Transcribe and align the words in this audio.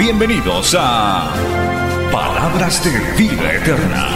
Bienvenidos 0.00 0.74
a 0.78 1.30
Palabras 2.10 2.82
de 2.82 2.90
Vida 3.18 3.52
Eterna. 3.52 4.08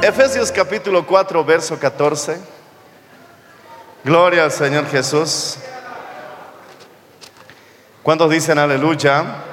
Efesios 0.00 0.50
capítulo 0.50 1.06
4, 1.06 1.44
verso 1.44 1.78
14. 1.78 2.40
Gloria 4.04 4.44
al 4.44 4.52
Señor 4.52 4.86
Jesús. 4.86 5.58
¿Cuántos 8.02 8.30
dicen 8.30 8.58
aleluya? 8.58 9.49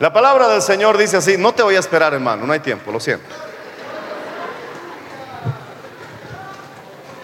La 0.00 0.10
palabra 0.14 0.48
del 0.48 0.62
Señor 0.62 0.96
dice 0.96 1.18
así, 1.18 1.36
no 1.36 1.52
te 1.52 1.62
voy 1.62 1.76
a 1.76 1.78
esperar 1.78 2.14
hermano, 2.14 2.46
no 2.46 2.54
hay 2.54 2.60
tiempo, 2.60 2.90
lo 2.90 2.98
siento. 2.98 3.26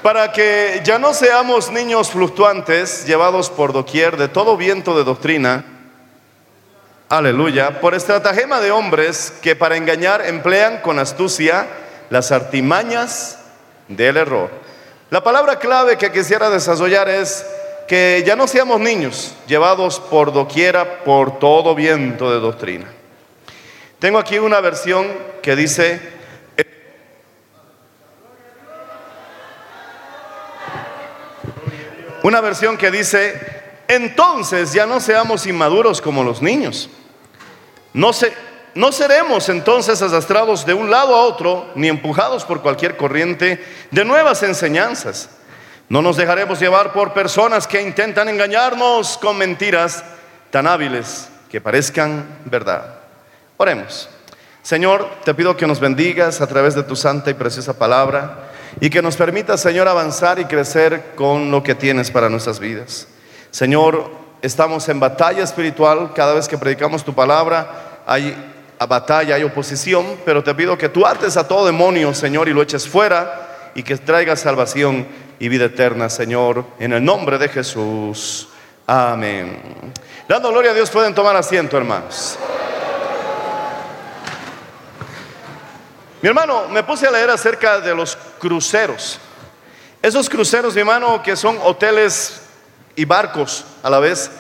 Para 0.03 0.31
que 0.31 0.83
ya 0.85 0.99
no 0.99 1.15
seamos 1.15 1.71
niños 1.71 2.11
fluctuantes, 2.11 3.07
llevados 3.07 3.49
por 3.49 3.73
doquier 3.73 4.19
de 4.19 4.29
todo 4.29 4.59
viento 4.59 4.95
de 4.95 5.05
doctrina, 5.05 5.65
aleluya, 7.09 7.81
por 7.81 7.95
estratagema 7.95 8.61
de 8.61 8.73
hombres 8.73 9.33
que 9.41 9.57
para 9.57 9.79
engañar 9.79 10.21
emplean 10.27 10.83
con 10.83 10.99
astucia 10.99 11.67
las 12.11 12.31
artimañas 12.31 13.39
del 13.89 14.19
error. 14.19 14.51
La 15.09 15.25
palabra 15.25 15.59
clave 15.59 15.97
que 15.97 16.13
quisiera 16.13 16.51
desarrollar 16.51 17.09
es 17.09 17.47
que 17.87 18.25
ya 18.27 18.35
no 18.35 18.47
seamos 18.47 18.81
niños 18.81 19.35
llevados 19.47 20.01
por 20.01 20.33
doquiera 20.33 21.05
por 21.05 21.39
todo 21.39 21.75
viento 21.75 22.31
de 22.33 22.41
doctrina. 22.41 22.87
Tengo 23.99 24.19
aquí 24.19 24.39
una 24.39 24.61
versión 24.61 25.07
que 25.41 25.57
dice, 25.57 26.01
una 32.23 32.41
versión 32.41 32.77
que 32.77 32.91
dice, 32.91 33.41
entonces 33.89 34.73
ya 34.73 34.85
no 34.85 35.01
seamos 35.01 35.47
inmaduros 35.47 36.03
como 36.03 36.25
los 36.25 36.43
niños. 36.43 36.91
No, 37.95 38.13
se, 38.13 38.33
no 38.75 38.93
seremos 38.93 39.49
entonces 39.49 40.03
arrastrados 40.03 40.67
de 40.67 40.75
un 40.75 40.91
lado 40.91 41.15
a 41.15 41.23
otro 41.23 41.71
ni 41.75 41.89
empujados 41.89 42.45
por 42.45 42.61
cualquier 42.61 42.97
corriente 42.97 43.65
de 43.91 44.05
nuevas 44.05 44.43
enseñanzas. 44.43 45.31
No 45.89 46.03
nos 46.03 46.17
dejaremos 46.17 46.59
llevar 46.59 46.93
por 46.93 47.13
personas 47.13 47.67
que 47.69 47.81
intentan 47.81 48.29
engañarnos 48.29 49.19
con 49.19 49.39
mentiras 49.39 50.03
tan 50.51 50.67
hábiles 50.67 51.29
que 51.49 51.61
parezcan 51.61 52.27
verdad. 52.45 52.97
Oremos. 53.57 54.09
Señor, 54.63 55.09
te 55.25 55.33
pido 55.33 55.57
que 55.57 55.67
nos 55.69 55.79
bendigas 55.79 56.41
a 56.41 56.49
través 56.49 56.75
de 56.75 56.83
tu 56.83 56.97
santa 56.97 57.31
y 57.31 57.35
preciosa 57.35 57.79
palabra 57.79 58.51
y 58.81 58.91
que 58.91 59.01
nos 59.01 59.17
permita, 59.17 59.57
Señor, 59.57 59.87
avanzar 59.87 60.41
y 60.41 60.47
crecer 60.47 61.13
con 61.15 61.53
lo 61.53 61.63
que 61.63 61.77
tienes 61.77 62.11
para 62.11 62.29
nuestras 62.29 62.59
vidas. 62.59 63.07
Señor, 63.53 64.11
estamos 64.43 64.89
en 64.89 64.99
batalla 64.99 65.45
espiritual 65.45 66.11
cada 66.17 66.35
vez 66.35 66.49
que 66.49 66.59
predicamos 66.59 67.05
tu 67.05 67.15
palabra. 67.15 68.03
Hay 68.07 68.37
batalla, 68.89 69.37
hay 69.37 69.45
oposición, 69.45 70.19
pero 70.25 70.43
te 70.43 70.53
pido 70.53 70.77
que 70.77 70.89
tú 70.89 71.07
ates 71.07 71.37
a 71.37 71.47
todo 71.47 71.65
demonio, 71.65 72.13
Señor, 72.13 72.49
y 72.49 72.53
lo 72.53 72.61
eches 72.61 72.89
fuera 72.89 73.71
y 73.77 73.85
que 73.85 73.97
traigas 73.97 74.41
salvación 74.41 75.07
y 75.39 75.49
vida 75.49 75.67
eterna, 75.67 76.09
Señor, 76.09 76.65
en 76.79 76.93
el 76.93 77.05
nombre 77.05 77.39
de 77.39 77.49
Jesús. 77.49 78.49
Amén. 78.87 79.93
Dando 80.29 80.51
gloria 80.51 80.71
a 80.71 80.75
Dios, 80.75 80.91
pueden 80.91 81.15
tomar 81.15 81.37
asiento, 81.37 81.77
hermanos. 81.77 82.39
Mi 86.23 86.29
hermano, 86.29 86.69
me 86.69 86.83
puse 86.83 87.07
a 87.07 87.11
leer 87.11 87.31
acerca 87.31 87.81
de 87.81 87.95
los 87.95 88.17
cruceros. 88.39 89.19
Esos 90.03 90.29
cruceros, 90.29 90.75
mi 90.75 90.81
hermano, 90.81 91.23
que 91.23 91.37
son 91.37 91.59
hoteles 91.63 92.43
y 92.97 93.05
barcos 93.05 93.65
a 93.83 93.91
la 93.91 93.99
vez. 93.99 94.31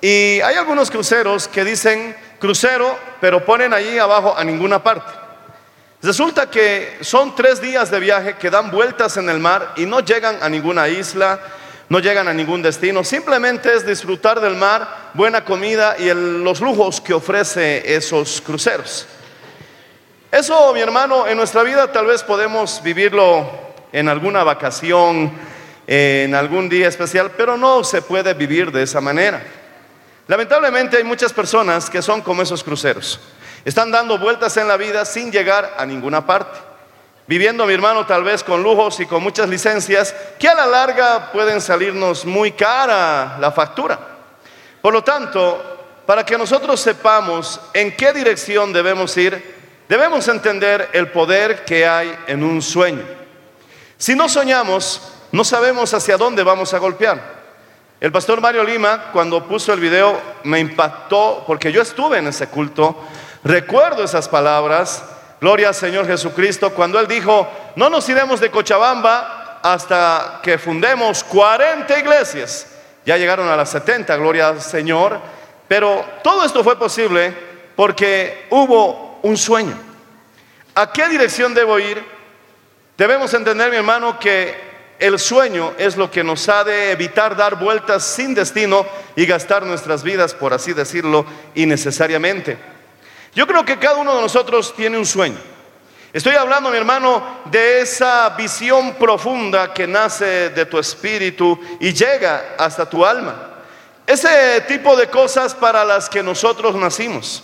Y 0.00 0.40
hay 0.40 0.56
algunos 0.56 0.90
cruceros 0.90 1.48
que 1.48 1.64
dicen 1.64 2.16
crucero, 2.38 2.98
pero 3.20 3.44
ponen 3.44 3.72
allí 3.72 3.98
abajo 3.98 4.34
a 4.36 4.44
ninguna 4.44 4.82
parte. 4.82 5.23
Resulta 6.04 6.50
que 6.50 6.98
son 7.00 7.34
tres 7.34 7.62
días 7.62 7.90
de 7.90 7.98
viaje 7.98 8.34
que 8.34 8.50
dan 8.50 8.70
vueltas 8.70 9.16
en 9.16 9.30
el 9.30 9.38
mar 9.38 9.72
y 9.74 9.86
no 9.86 10.00
llegan 10.00 10.36
a 10.42 10.50
ninguna 10.50 10.86
isla, 10.86 11.40
no 11.88 11.98
llegan 11.98 12.28
a 12.28 12.34
ningún 12.34 12.60
destino. 12.60 13.02
Simplemente 13.02 13.74
es 13.74 13.86
disfrutar 13.86 14.38
del 14.38 14.54
mar, 14.54 15.12
buena 15.14 15.46
comida 15.46 15.96
y 15.98 16.12
los 16.12 16.60
lujos 16.60 17.00
que 17.00 17.14
ofrece 17.14 17.96
esos 17.96 18.42
cruceros. 18.42 19.06
Eso, 20.30 20.74
mi 20.74 20.80
hermano, 20.80 21.26
en 21.26 21.38
nuestra 21.38 21.62
vida 21.62 21.90
tal 21.90 22.04
vez 22.04 22.22
podemos 22.22 22.82
vivirlo 22.82 23.48
en 23.90 24.10
alguna 24.10 24.44
vacación, 24.44 25.32
en 25.86 26.34
algún 26.34 26.68
día 26.68 26.88
especial, 26.88 27.30
pero 27.34 27.56
no 27.56 27.82
se 27.82 28.02
puede 28.02 28.34
vivir 28.34 28.70
de 28.70 28.82
esa 28.82 29.00
manera. 29.00 29.42
Lamentablemente 30.26 30.98
hay 30.98 31.04
muchas 31.04 31.32
personas 31.32 31.88
que 31.88 32.02
son 32.02 32.20
como 32.20 32.42
esos 32.42 32.62
cruceros. 32.62 33.18
Están 33.64 33.90
dando 33.90 34.18
vueltas 34.18 34.56
en 34.58 34.68
la 34.68 34.76
vida 34.76 35.04
sin 35.04 35.32
llegar 35.32 35.74
a 35.78 35.86
ninguna 35.86 36.26
parte. 36.26 36.58
Viviendo, 37.26 37.64
mi 37.64 37.72
hermano, 37.72 38.04
tal 38.04 38.22
vez 38.22 38.44
con 38.44 38.62
lujos 38.62 39.00
y 39.00 39.06
con 39.06 39.22
muchas 39.22 39.48
licencias 39.48 40.14
que 40.38 40.46
a 40.48 40.54
la 40.54 40.66
larga 40.66 41.32
pueden 41.32 41.62
salirnos 41.62 42.26
muy 42.26 42.52
cara 42.52 43.38
la 43.40 43.50
factura. 43.50 43.98
Por 44.82 44.92
lo 44.92 45.02
tanto, 45.02 46.02
para 46.04 46.26
que 46.26 46.36
nosotros 46.36 46.78
sepamos 46.78 47.58
en 47.72 47.96
qué 47.96 48.12
dirección 48.12 48.74
debemos 48.74 49.16
ir, 49.16 49.54
debemos 49.88 50.28
entender 50.28 50.90
el 50.92 51.10
poder 51.10 51.64
que 51.64 51.86
hay 51.86 52.14
en 52.26 52.44
un 52.44 52.60
sueño. 52.60 53.02
Si 53.96 54.14
no 54.14 54.28
soñamos, 54.28 55.00
no 55.32 55.42
sabemos 55.44 55.94
hacia 55.94 56.18
dónde 56.18 56.42
vamos 56.42 56.74
a 56.74 56.78
golpear. 56.78 57.34
El 57.98 58.12
pastor 58.12 58.42
Mario 58.42 58.62
Lima, 58.64 59.10
cuando 59.12 59.48
puso 59.48 59.72
el 59.72 59.80
video, 59.80 60.20
me 60.42 60.60
impactó 60.60 61.42
porque 61.46 61.72
yo 61.72 61.80
estuve 61.80 62.18
en 62.18 62.26
ese 62.26 62.48
culto. 62.48 62.98
Recuerdo 63.44 64.02
esas 64.02 64.26
palabras, 64.26 65.04
gloria 65.38 65.68
al 65.68 65.74
Señor 65.74 66.06
Jesucristo, 66.06 66.70
cuando 66.70 66.98
él 66.98 67.06
dijo, 67.06 67.46
no 67.76 67.90
nos 67.90 68.08
iremos 68.08 68.40
de 68.40 68.50
Cochabamba 68.50 69.60
hasta 69.62 70.40
que 70.42 70.56
fundemos 70.56 71.22
40 71.24 71.98
iglesias. 71.98 72.66
Ya 73.04 73.18
llegaron 73.18 73.46
a 73.48 73.56
las 73.56 73.68
70, 73.68 74.16
gloria 74.16 74.48
al 74.48 74.62
Señor. 74.62 75.20
Pero 75.68 76.02
todo 76.22 76.42
esto 76.42 76.64
fue 76.64 76.78
posible 76.78 77.34
porque 77.76 78.46
hubo 78.48 79.20
un 79.22 79.36
sueño. 79.36 79.78
¿A 80.74 80.90
qué 80.90 81.08
dirección 81.10 81.52
debo 81.52 81.78
ir? 81.78 82.02
Debemos 82.96 83.34
entender, 83.34 83.70
mi 83.70 83.76
hermano, 83.76 84.18
que 84.18 84.54
el 84.98 85.18
sueño 85.18 85.74
es 85.76 85.98
lo 85.98 86.10
que 86.10 86.24
nos 86.24 86.48
ha 86.48 86.64
de 86.64 86.92
evitar 86.92 87.36
dar 87.36 87.56
vueltas 87.56 88.04
sin 88.04 88.34
destino 88.34 88.86
y 89.16 89.26
gastar 89.26 89.66
nuestras 89.66 90.02
vidas, 90.02 90.32
por 90.32 90.54
así 90.54 90.72
decirlo, 90.72 91.26
innecesariamente. 91.54 92.73
Yo 93.34 93.46
creo 93.46 93.64
que 93.64 93.78
cada 93.78 93.96
uno 93.96 94.14
de 94.14 94.22
nosotros 94.22 94.74
tiene 94.74 94.96
un 94.96 95.06
sueño. 95.06 95.38
Estoy 96.12 96.36
hablando, 96.36 96.70
mi 96.70 96.76
hermano, 96.76 97.40
de 97.46 97.80
esa 97.80 98.28
visión 98.30 98.94
profunda 98.94 99.74
que 99.74 99.86
nace 99.86 100.50
de 100.50 100.64
tu 100.66 100.78
espíritu 100.78 101.58
y 101.80 101.92
llega 101.92 102.54
hasta 102.56 102.88
tu 102.88 103.04
alma. 103.04 103.50
Ese 104.06 104.60
tipo 104.68 104.96
de 104.96 105.08
cosas 105.08 105.54
para 105.54 105.84
las 105.84 106.08
que 106.08 106.22
nosotros 106.22 106.76
nacimos. 106.76 107.42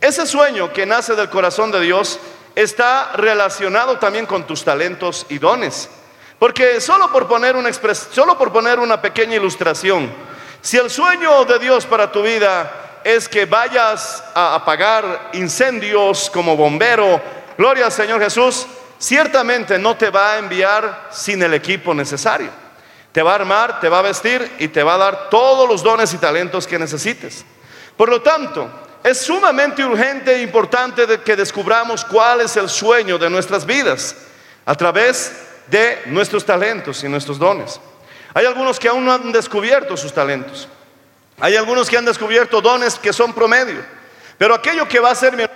Ese 0.00 0.26
sueño 0.26 0.72
que 0.72 0.86
nace 0.86 1.14
del 1.14 1.28
corazón 1.28 1.70
de 1.70 1.80
Dios 1.80 2.18
está 2.54 3.12
relacionado 3.16 3.98
también 3.98 4.24
con 4.24 4.46
tus 4.46 4.64
talentos 4.64 5.26
y 5.28 5.38
dones. 5.38 5.90
Porque 6.38 6.80
solo 6.80 7.12
por 7.12 7.28
poner 7.28 7.54
una 7.54 7.70
solo 7.72 8.38
por 8.38 8.50
poner 8.50 8.78
una 8.78 9.02
pequeña 9.02 9.36
ilustración, 9.36 10.10
si 10.62 10.78
el 10.78 10.88
sueño 10.88 11.44
de 11.44 11.58
Dios 11.58 11.84
para 11.84 12.10
tu 12.10 12.22
vida 12.22 12.79
es 13.04 13.28
que 13.28 13.46
vayas 13.46 14.22
a 14.34 14.54
apagar 14.54 15.30
incendios 15.32 16.30
como 16.30 16.56
bombero, 16.56 17.20
gloria 17.56 17.86
al 17.86 17.92
Señor 17.92 18.20
Jesús, 18.20 18.66
ciertamente 18.98 19.78
no 19.78 19.96
te 19.96 20.10
va 20.10 20.34
a 20.34 20.38
enviar 20.38 21.08
sin 21.10 21.42
el 21.42 21.54
equipo 21.54 21.94
necesario. 21.94 22.50
Te 23.12 23.22
va 23.22 23.32
a 23.32 23.36
armar, 23.36 23.80
te 23.80 23.88
va 23.88 23.98
a 23.98 24.02
vestir 24.02 24.56
y 24.58 24.68
te 24.68 24.82
va 24.82 24.94
a 24.94 24.98
dar 24.98 25.30
todos 25.30 25.68
los 25.68 25.82
dones 25.82 26.12
y 26.14 26.18
talentos 26.18 26.66
que 26.66 26.78
necesites. 26.78 27.44
Por 27.96 28.08
lo 28.08 28.22
tanto, 28.22 28.70
es 29.02 29.18
sumamente 29.18 29.84
urgente 29.84 30.34
e 30.34 30.42
importante 30.42 31.20
que 31.20 31.36
descubramos 31.36 32.04
cuál 32.04 32.42
es 32.42 32.56
el 32.56 32.68
sueño 32.68 33.18
de 33.18 33.30
nuestras 33.30 33.64
vidas 33.64 34.14
a 34.64 34.74
través 34.74 35.32
de 35.66 36.02
nuestros 36.06 36.44
talentos 36.44 37.02
y 37.02 37.08
nuestros 37.08 37.38
dones. 37.38 37.80
Hay 38.34 38.46
algunos 38.46 38.78
que 38.78 38.88
aún 38.88 39.04
no 39.04 39.12
han 39.12 39.32
descubierto 39.32 39.96
sus 39.96 40.12
talentos. 40.12 40.68
Hay 41.40 41.56
algunos 41.56 41.88
que 41.88 41.96
han 41.96 42.04
descubierto 42.04 42.60
dones 42.60 42.98
que 42.98 43.12
son 43.12 43.32
promedio. 43.32 43.82
Pero 44.36 44.54
aquello 44.54 44.86
que 44.86 45.00
va 45.00 45.10
a 45.10 45.14
ser, 45.14 45.50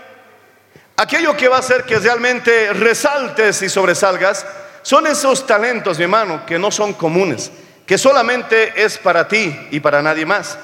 aquello 0.97 1.37
que 1.37 1.49
va 1.49 1.57
a 1.57 1.61
hacer 1.61 1.85
que 1.85 1.99
realmente 1.99 2.73
resaltes 2.73 3.61
y 3.63 3.69
sobresalgas, 3.69 4.47
son 4.83 5.07
esos 5.07 5.47
talentos, 5.47 5.99
mi 5.99 6.05
hermano, 6.05 6.45
que 6.47 6.59
no 6.59 6.71
son 6.71 6.95
comunes, 6.95 7.51
que 7.87 7.99
solamente 7.99 8.83
es 8.83 8.99
para 8.99 9.29
ti 9.29 9.69
y 9.71 9.81
para 9.81 10.03
nadie 10.03 10.25
más. 10.25 10.59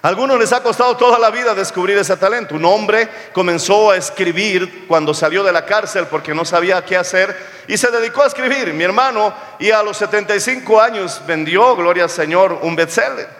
A 0.00 0.08
algunos 0.08 0.38
les 0.38 0.52
ha 0.52 0.62
costado 0.62 0.96
toda 0.96 1.18
la 1.18 1.30
vida 1.30 1.54
descubrir 1.54 1.98
ese 1.98 2.16
talento. 2.16 2.54
Un 2.54 2.64
hombre 2.64 3.08
comenzó 3.32 3.90
a 3.90 3.96
escribir 3.96 4.86
cuando 4.86 5.12
salió 5.12 5.42
de 5.42 5.52
la 5.52 5.64
cárcel 5.64 6.06
porque 6.06 6.34
no 6.34 6.44
sabía 6.44 6.84
qué 6.84 6.96
hacer 6.96 7.36
y 7.66 7.76
se 7.76 7.90
dedicó 7.90 8.22
a 8.22 8.28
escribir, 8.28 8.72
mi 8.74 8.84
hermano, 8.84 9.34
y 9.58 9.70
a 9.70 9.82
los 9.82 9.96
75 9.96 10.80
años 10.80 11.20
vendió, 11.26 11.74
gloria 11.74 12.04
al 12.04 12.10
Señor, 12.10 12.60
un 12.62 12.76
bestseller 12.76 13.38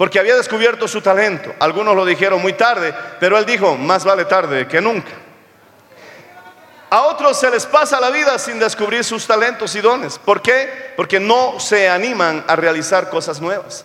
porque 0.00 0.18
había 0.18 0.34
descubierto 0.34 0.88
su 0.88 1.02
talento. 1.02 1.54
Algunos 1.60 1.94
lo 1.94 2.06
dijeron 2.06 2.40
muy 2.40 2.54
tarde, 2.54 2.94
pero 3.20 3.36
él 3.36 3.44
dijo, 3.44 3.76
más 3.76 4.02
vale 4.02 4.24
tarde 4.24 4.66
que 4.66 4.80
nunca. 4.80 5.10
A 6.88 7.02
otros 7.02 7.38
se 7.38 7.50
les 7.50 7.66
pasa 7.66 8.00
la 8.00 8.08
vida 8.08 8.38
sin 8.38 8.58
descubrir 8.58 9.04
sus 9.04 9.26
talentos 9.26 9.74
y 9.74 9.82
dones. 9.82 10.18
¿Por 10.18 10.40
qué? 10.40 10.94
Porque 10.96 11.20
no 11.20 11.60
se 11.60 11.86
animan 11.90 12.42
a 12.48 12.56
realizar 12.56 13.10
cosas 13.10 13.42
nuevas. 13.42 13.84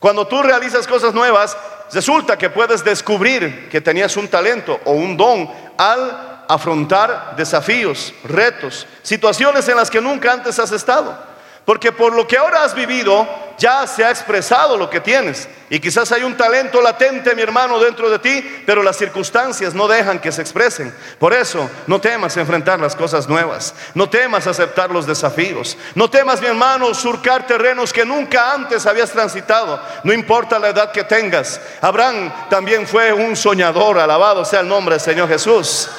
Cuando 0.00 0.26
tú 0.26 0.42
realizas 0.42 0.84
cosas 0.84 1.14
nuevas, 1.14 1.56
resulta 1.92 2.36
que 2.36 2.50
puedes 2.50 2.82
descubrir 2.82 3.68
que 3.68 3.80
tenías 3.80 4.16
un 4.16 4.26
talento 4.26 4.80
o 4.84 4.94
un 4.94 5.16
don 5.16 5.48
al 5.78 6.42
afrontar 6.48 7.36
desafíos, 7.36 8.12
retos, 8.24 8.84
situaciones 9.00 9.68
en 9.68 9.76
las 9.76 9.92
que 9.92 10.00
nunca 10.00 10.32
antes 10.32 10.58
has 10.58 10.72
estado. 10.72 11.35
Porque 11.66 11.90
por 11.90 12.14
lo 12.14 12.28
que 12.28 12.38
ahora 12.38 12.62
has 12.62 12.76
vivido, 12.76 13.28
ya 13.58 13.88
se 13.88 14.04
ha 14.04 14.10
expresado 14.10 14.76
lo 14.76 14.88
que 14.88 15.00
tienes. 15.00 15.48
Y 15.68 15.80
quizás 15.80 16.12
hay 16.12 16.22
un 16.22 16.36
talento 16.36 16.80
latente, 16.80 17.34
mi 17.34 17.42
hermano, 17.42 17.80
dentro 17.80 18.08
de 18.08 18.20
ti, 18.20 18.62
pero 18.64 18.84
las 18.84 18.96
circunstancias 18.96 19.74
no 19.74 19.88
dejan 19.88 20.20
que 20.20 20.30
se 20.30 20.42
expresen. 20.42 20.94
Por 21.18 21.32
eso, 21.32 21.68
no 21.88 22.00
temas 22.00 22.36
enfrentar 22.36 22.78
las 22.78 22.94
cosas 22.94 23.28
nuevas. 23.28 23.74
No 23.94 24.08
temas 24.08 24.46
aceptar 24.46 24.92
los 24.92 25.08
desafíos. 25.08 25.76
No 25.96 26.08
temas, 26.08 26.40
mi 26.40 26.46
hermano, 26.46 26.94
surcar 26.94 27.48
terrenos 27.48 27.92
que 27.92 28.04
nunca 28.04 28.52
antes 28.52 28.86
habías 28.86 29.10
transitado. 29.10 29.82
No 30.04 30.12
importa 30.12 30.60
la 30.60 30.68
edad 30.68 30.92
que 30.92 31.02
tengas. 31.02 31.60
Abraham 31.80 32.32
también 32.48 32.86
fue 32.86 33.12
un 33.12 33.34
soñador. 33.34 33.98
Alabado 33.98 34.44
sea 34.44 34.60
el 34.60 34.68
nombre 34.68 34.94
del 34.94 35.00
Señor 35.00 35.28
Jesús. 35.28 35.90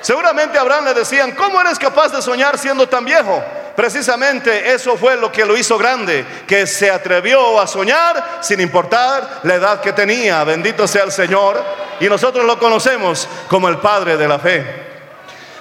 Seguramente 0.00 0.58
a 0.58 0.62
Abraham 0.62 0.86
le 0.86 0.94
decían, 0.94 1.36
¿cómo 1.36 1.60
eres 1.60 1.78
capaz 1.78 2.08
de 2.08 2.20
soñar 2.20 2.58
siendo 2.58 2.88
tan 2.88 3.04
viejo? 3.04 3.44
Precisamente 3.78 4.72
eso 4.72 4.96
fue 4.96 5.16
lo 5.16 5.30
que 5.30 5.44
lo 5.44 5.56
hizo 5.56 5.78
grande, 5.78 6.26
que 6.48 6.66
se 6.66 6.90
atrevió 6.90 7.60
a 7.60 7.66
soñar 7.68 8.40
sin 8.40 8.60
importar 8.60 9.42
la 9.44 9.54
edad 9.54 9.80
que 9.80 9.92
tenía. 9.92 10.42
Bendito 10.42 10.88
sea 10.88 11.04
el 11.04 11.12
Señor. 11.12 11.62
Y 12.00 12.08
nosotros 12.08 12.44
lo 12.44 12.58
conocemos 12.58 13.28
como 13.46 13.68
el 13.68 13.78
Padre 13.78 14.16
de 14.16 14.26
la 14.26 14.40
fe. 14.40 14.66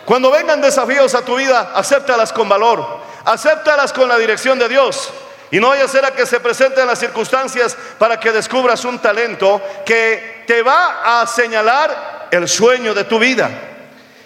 Cuando 0.04 0.32
vengan 0.32 0.60
desafíos 0.60 1.14
a 1.14 1.22
tu 1.22 1.36
vida, 1.36 1.74
acéptalas 1.76 2.34
con 2.34 2.50
valor, 2.50 3.02
acéptalas 3.24 3.94
con 3.94 4.10
la 4.10 4.18
dirección 4.18 4.58
de 4.58 4.68
Dios. 4.68 5.14
Y 5.52 5.60
no 5.60 5.68
vaya 5.70 5.86
a 5.86 6.12
que 6.16 6.26
se 6.26 6.40
presenten 6.40 6.88
las 6.88 6.98
circunstancias 6.98 7.78
para 8.00 8.20
que 8.20 8.32
descubras 8.32 8.84
un 8.84 8.98
talento 8.98 9.62
que 9.86 10.44
te 10.48 10.64
va 10.64 11.22
a 11.22 11.28
señalar 11.28 12.30
el 12.32 12.48
sueño 12.48 12.96
de 12.96 13.04
tu 13.04 13.20
vida. 13.20 13.77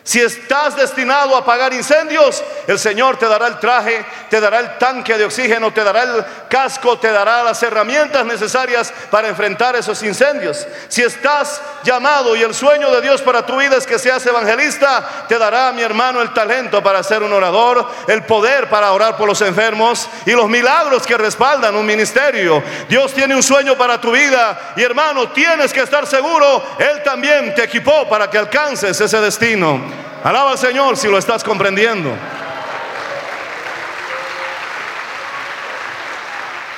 Si 0.03 0.19
estás 0.19 0.75
destinado 0.75 1.35
a 1.35 1.39
apagar 1.39 1.73
incendios, 1.73 2.43
el 2.65 2.79
Señor 2.79 3.17
te 3.17 3.27
dará 3.27 3.45
el 3.45 3.59
traje, 3.59 4.03
te 4.31 4.41
dará 4.41 4.59
el 4.59 4.77
tanque 4.79 5.15
de 5.15 5.25
oxígeno, 5.25 5.71
te 5.71 5.83
dará 5.83 6.03
el 6.03 6.25
casco, 6.49 6.97
te 6.97 7.11
dará 7.11 7.43
las 7.43 7.61
herramientas 7.61 8.25
necesarias 8.25 8.91
para 9.11 9.27
enfrentar 9.27 9.75
esos 9.75 10.01
incendios. 10.01 10.65
Si 10.87 11.03
estás 11.03 11.61
llamado 11.83 12.35
y 12.35 12.41
el 12.41 12.55
sueño 12.55 12.89
de 12.89 13.01
Dios 13.01 13.21
para 13.21 13.45
tu 13.45 13.57
vida 13.57 13.77
es 13.77 13.85
que 13.85 13.99
seas 13.99 14.25
evangelista, 14.25 15.25
te 15.29 15.37
dará 15.37 15.71
mi 15.71 15.83
hermano 15.83 16.19
el 16.19 16.33
talento 16.33 16.81
para 16.81 17.03
ser 17.03 17.21
un 17.21 17.33
orador, 17.33 17.87
el 18.07 18.23
poder 18.23 18.69
para 18.69 18.93
orar 18.93 19.17
por 19.17 19.27
los 19.27 19.41
enfermos 19.41 20.09
y 20.25 20.31
los 20.31 20.49
milagros 20.49 21.05
que 21.05 21.15
respaldan 21.15 21.75
un 21.75 21.85
ministerio. 21.85 22.63
Dios 22.89 23.13
tiene 23.13 23.35
un 23.35 23.43
sueño 23.43 23.77
para 23.77 24.01
tu 24.01 24.11
vida 24.11 24.73
y 24.75 24.81
hermano, 24.81 25.29
tienes 25.29 25.71
que 25.71 25.81
estar 25.81 26.07
seguro, 26.07 26.63
Él 26.79 27.03
también 27.03 27.53
te 27.53 27.63
equipó 27.63 28.09
para 28.09 28.31
que 28.31 28.39
alcances 28.39 28.99
ese 28.99 29.21
destino. 29.21 30.00
Alaba 30.23 30.51
al 30.51 30.57
Señor 30.57 30.97
si 30.97 31.07
lo 31.07 31.17
estás 31.17 31.43
comprendiendo. 31.43 32.15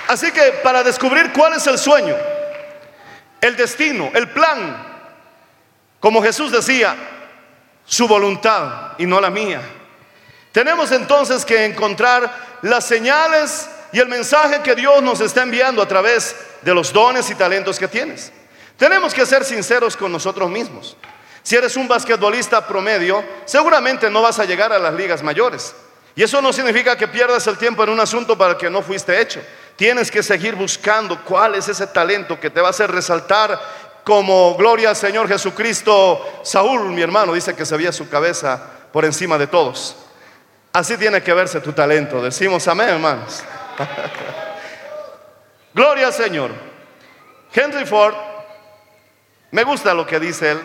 Así 0.08 0.32
que 0.32 0.60
para 0.64 0.84
descubrir 0.84 1.32
cuál 1.34 1.54
es 1.54 1.66
el 1.68 1.78
sueño, 1.78 2.16
el 3.42 3.56
destino, 3.58 4.12
el 4.14 4.30
plan, 4.30 4.78
como 6.00 6.22
Jesús 6.22 6.52
decía, 6.52 6.96
su 7.86 8.08
voluntad 8.08 8.94
y 8.98 9.06
no 9.06 9.20
la 9.20 9.30
mía. 9.30 9.62
Tenemos 10.52 10.92
entonces 10.92 11.44
que 11.44 11.66
encontrar 11.66 12.60
las 12.62 12.86
señales 12.86 13.70
y 13.92 14.00
el 14.00 14.08
mensaje 14.08 14.62
que 14.62 14.76
Dios 14.76 15.02
nos 15.02 15.20
está 15.20 15.42
enviando 15.42 15.82
a 15.82 15.88
través 15.88 16.36
de 16.62 16.74
los 16.74 16.94
dones 16.94 17.30
y 17.30 17.36
talentos 17.36 17.78
que 17.78 17.88
tienes. 17.88 18.32
Tenemos 18.78 19.14
que 19.14 19.26
ser 19.26 19.44
sinceros 19.44 19.98
con 19.98 20.12
nosotros 20.12 20.50
mismos. 20.50 20.96
Si 21.44 21.58
eres 21.58 21.76
un 21.76 21.88
basquetbolista 21.88 22.66
promedio, 22.66 23.24
seguramente 23.46 24.10
no 24.10 24.22
vas 24.22 24.40
a 24.40 24.46
llegar 24.46 24.72
a 24.72 24.80
las 24.80 24.94
ligas 24.94 25.22
mayores. 25.22 25.76
Y 26.16 26.24
eso 26.24 26.42
no 26.42 26.54
significa 26.54 26.96
que 26.96 27.08
pierdas 27.08 27.46
el 27.48 27.58
tiempo 27.58 27.84
en 27.84 27.90
un 27.90 28.00
asunto 28.00 28.38
para 28.38 28.52
el 28.52 28.58
que 28.58 28.70
no 28.70 28.82
fuiste 28.82 29.20
hecho. 29.20 29.42
Tienes 29.76 30.10
que 30.10 30.24
seguir 30.24 30.56
buscando 30.56 31.22
cuál 31.24 31.56
es 31.56 31.68
ese 31.68 31.88
talento 31.88 32.40
que 32.40 32.50
te 32.50 32.62
va 32.62 32.68
a 32.68 32.72
hacer 32.72 32.92
resaltar 32.92 33.60
como 34.04 34.56
gloria 34.56 34.90
al 34.90 34.96
Señor 34.96 35.28
Jesucristo. 35.28 36.42
Saúl, 36.44 36.92
mi 36.92 37.02
hermano, 37.02 37.34
dice 37.34 37.56
que 37.56 37.66
se 37.66 37.76
veía 37.76 37.92
su 37.92 38.08
cabeza 38.08 38.62
por 38.92 39.04
encima 39.04 39.38
de 39.38 39.48
todos. 39.48 39.96
Así 40.72 40.98
tiene 40.98 41.22
que 41.22 41.34
verse 41.34 41.60
tu 41.60 41.74
talento. 41.74 42.22
Decimos 42.22 42.68
amén, 42.68 42.90
hermanos. 42.90 43.44
gloria 45.74 46.08
al 46.08 46.14
Señor. 46.14 46.52
Henry 47.52 47.86
Ford, 47.86 48.16
me 49.52 49.64
gusta 49.64 49.94
lo 49.94 50.06
que 50.06 50.20
dice 50.20 50.52
él. 50.52 50.62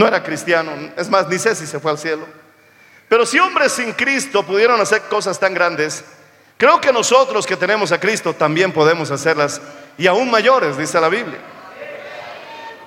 No 0.00 0.08
era 0.08 0.22
cristiano, 0.22 0.72
es 0.96 1.10
más, 1.10 1.28
ni 1.28 1.38
sé 1.38 1.54
si 1.54 1.66
se 1.66 1.78
fue 1.78 1.90
al 1.90 1.98
cielo. 1.98 2.26
Pero 3.06 3.26
si 3.26 3.38
hombres 3.38 3.70
sin 3.70 3.92
Cristo 3.92 4.42
pudieron 4.42 4.80
hacer 4.80 5.02
cosas 5.02 5.38
tan 5.38 5.52
grandes, 5.52 6.02
creo 6.56 6.80
que 6.80 6.90
nosotros 6.90 7.46
que 7.46 7.54
tenemos 7.54 7.92
a 7.92 8.00
Cristo 8.00 8.32
también 8.32 8.72
podemos 8.72 9.10
hacerlas 9.10 9.60
y 9.98 10.06
aún 10.06 10.30
mayores, 10.30 10.78
dice 10.78 10.98
la 10.98 11.10
Biblia. 11.10 11.38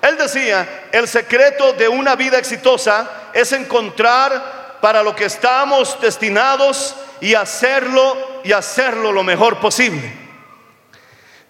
Él 0.02 0.18
decía, 0.18 0.88
el 0.92 1.08
secreto 1.08 1.74
de 1.74 1.88
una 1.88 2.16
vida 2.16 2.40
exitosa 2.40 3.30
es 3.32 3.52
encontrar 3.52 4.80
para 4.82 5.04
lo 5.04 5.16
que 5.16 5.26
estamos 5.26 6.02
destinados 6.02 6.96
y 7.22 7.36
hacerlo 7.36 8.42
y 8.44 8.54
hacerlo 8.54 9.12
lo 9.12 9.22
mejor 9.22 9.60
posible. 9.60 10.12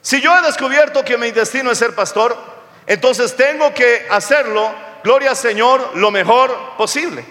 Si 0.02 0.20
yo 0.20 0.38
he 0.38 0.42
descubierto 0.42 1.06
que 1.06 1.18
mi 1.18 1.32
destino 1.32 1.72
es 1.72 1.78
ser 1.78 1.96
pastor, 1.96 2.38
entonces 2.86 3.34
tengo 3.38 3.74
que 3.74 4.06
hacerlo 4.10 4.92
gloria 5.04 5.32
al 5.32 5.38
Señor, 5.38 5.92
lo 5.96 6.12
mejor 6.12 6.76
posible. 6.78 7.26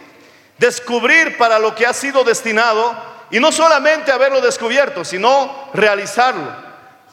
Descubrir 0.59 1.37
para 1.37 1.59
lo 1.59 1.75
que 1.75 1.87
ha 1.87 1.93
sido 1.93 2.25
destinado 2.25 2.95
y 3.31 3.41
no 3.41 3.50
solamente 3.50 4.12
haberlo 4.12 4.41
descubierto, 4.41 5.05
sino 5.05 5.71
realizarlo. 5.75 6.55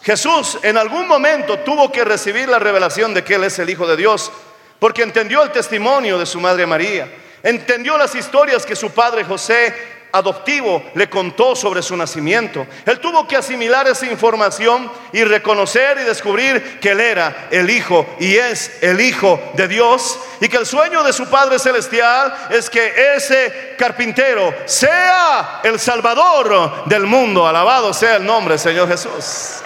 Jesús 0.01 0.57
en 0.61 0.77
algún 0.77 1.07
momento 1.07 1.59
tuvo 1.59 1.91
que 1.91 2.05
recibir 2.05 2.47
la 2.47 2.59
revelación 2.59 3.13
de 3.13 3.23
que 3.23 3.35
Él 3.35 3.43
es 3.43 3.59
el 3.59 3.69
Hijo 3.69 3.87
de 3.87 3.97
Dios, 3.97 4.31
porque 4.79 5.03
entendió 5.03 5.43
el 5.43 5.51
testimonio 5.51 6.17
de 6.17 6.25
su 6.25 6.39
Madre 6.39 6.65
María, 6.65 7.11
entendió 7.43 7.97
las 7.97 8.15
historias 8.15 8.65
que 8.65 8.75
su 8.75 8.91
padre 8.91 9.23
José 9.23 9.98
adoptivo 10.11 10.83
le 10.95 11.09
contó 11.09 11.55
sobre 11.55 11.81
su 11.81 11.95
nacimiento. 11.95 12.65
Él 12.85 12.99
tuvo 12.99 13.27
que 13.27 13.35
asimilar 13.35 13.87
esa 13.87 14.05
información 14.05 14.91
y 15.11 15.23
reconocer 15.23 15.99
y 15.99 16.03
descubrir 16.03 16.79
que 16.79 16.91
él 16.91 16.99
era 16.99 17.47
el 17.51 17.69
Hijo 17.69 18.05
y 18.19 18.35
es 18.35 18.81
el 18.81 18.99
Hijo 19.01 19.39
de 19.53 19.67
Dios 19.67 20.19
y 20.39 20.49
que 20.49 20.57
el 20.57 20.65
sueño 20.65 21.03
de 21.03 21.13
su 21.13 21.27
Padre 21.29 21.59
Celestial 21.59 22.47
es 22.49 22.69
que 22.69 23.15
ese 23.15 23.75
carpintero 23.77 24.53
sea 24.65 25.61
el 25.63 25.79
Salvador 25.79 26.85
del 26.85 27.05
mundo. 27.05 27.47
Alabado 27.47 27.93
sea 27.93 28.15
el 28.15 28.25
nombre 28.25 28.57
Señor 28.57 28.87
Jesús. 28.87 29.61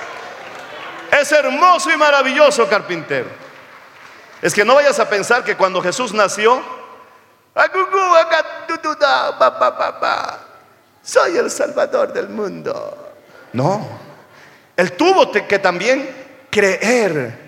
Es 1.11 1.31
hermoso 1.31 1.91
y 1.91 1.97
maravilloso 1.97 2.67
carpintero. 2.67 3.27
Es 4.41 4.53
que 4.53 4.65
no 4.65 4.75
vayas 4.75 4.99
a 4.99 5.09
pensar 5.09 5.43
que 5.43 5.55
cuando 5.55 5.81
Jesús 5.81 6.13
nació, 6.13 6.82
soy 11.03 11.37
el 11.37 11.51
salvador 11.51 12.11
del 12.13 12.29
mundo. 12.29 13.13
No, 13.53 13.87
él 14.75 14.93
tuvo 14.93 15.31
que 15.31 15.59
también 15.59 16.47
creer 16.49 17.43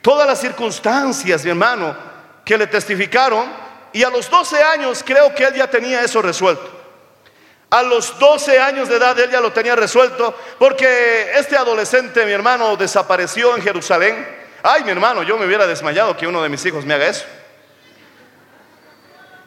todas 0.00 0.26
las 0.26 0.40
circunstancias, 0.40 1.42
mi 1.44 1.50
hermano, 1.50 1.96
que 2.44 2.56
le 2.56 2.66
testificaron 2.66 3.46
y 3.92 4.02
a 4.04 4.10
los 4.10 4.30
12 4.30 4.62
años 4.62 5.02
creo 5.04 5.34
que 5.34 5.44
él 5.44 5.54
ya 5.54 5.68
tenía 5.68 6.02
eso 6.02 6.22
resuelto. 6.22 6.76
A 7.70 7.82
los 7.82 8.18
12 8.18 8.58
años 8.58 8.88
de 8.88 8.96
edad 8.96 9.18
él 9.18 9.30
ya 9.30 9.40
lo 9.40 9.52
tenía 9.52 9.76
resuelto 9.76 10.34
porque 10.58 11.32
este 11.34 11.56
adolescente, 11.56 12.24
mi 12.24 12.32
hermano, 12.32 12.76
desapareció 12.76 13.56
en 13.56 13.62
Jerusalén. 13.62 14.26
Ay, 14.62 14.84
mi 14.84 14.90
hermano, 14.90 15.22
yo 15.22 15.36
me 15.36 15.46
hubiera 15.46 15.66
desmayado 15.66 16.16
que 16.16 16.26
uno 16.26 16.42
de 16.42 16.48
mis 16.48 16.64
hijos 16.64 16.84
me 16.84 16.94
haga 16.94 17.08
eso. 17.08 17.24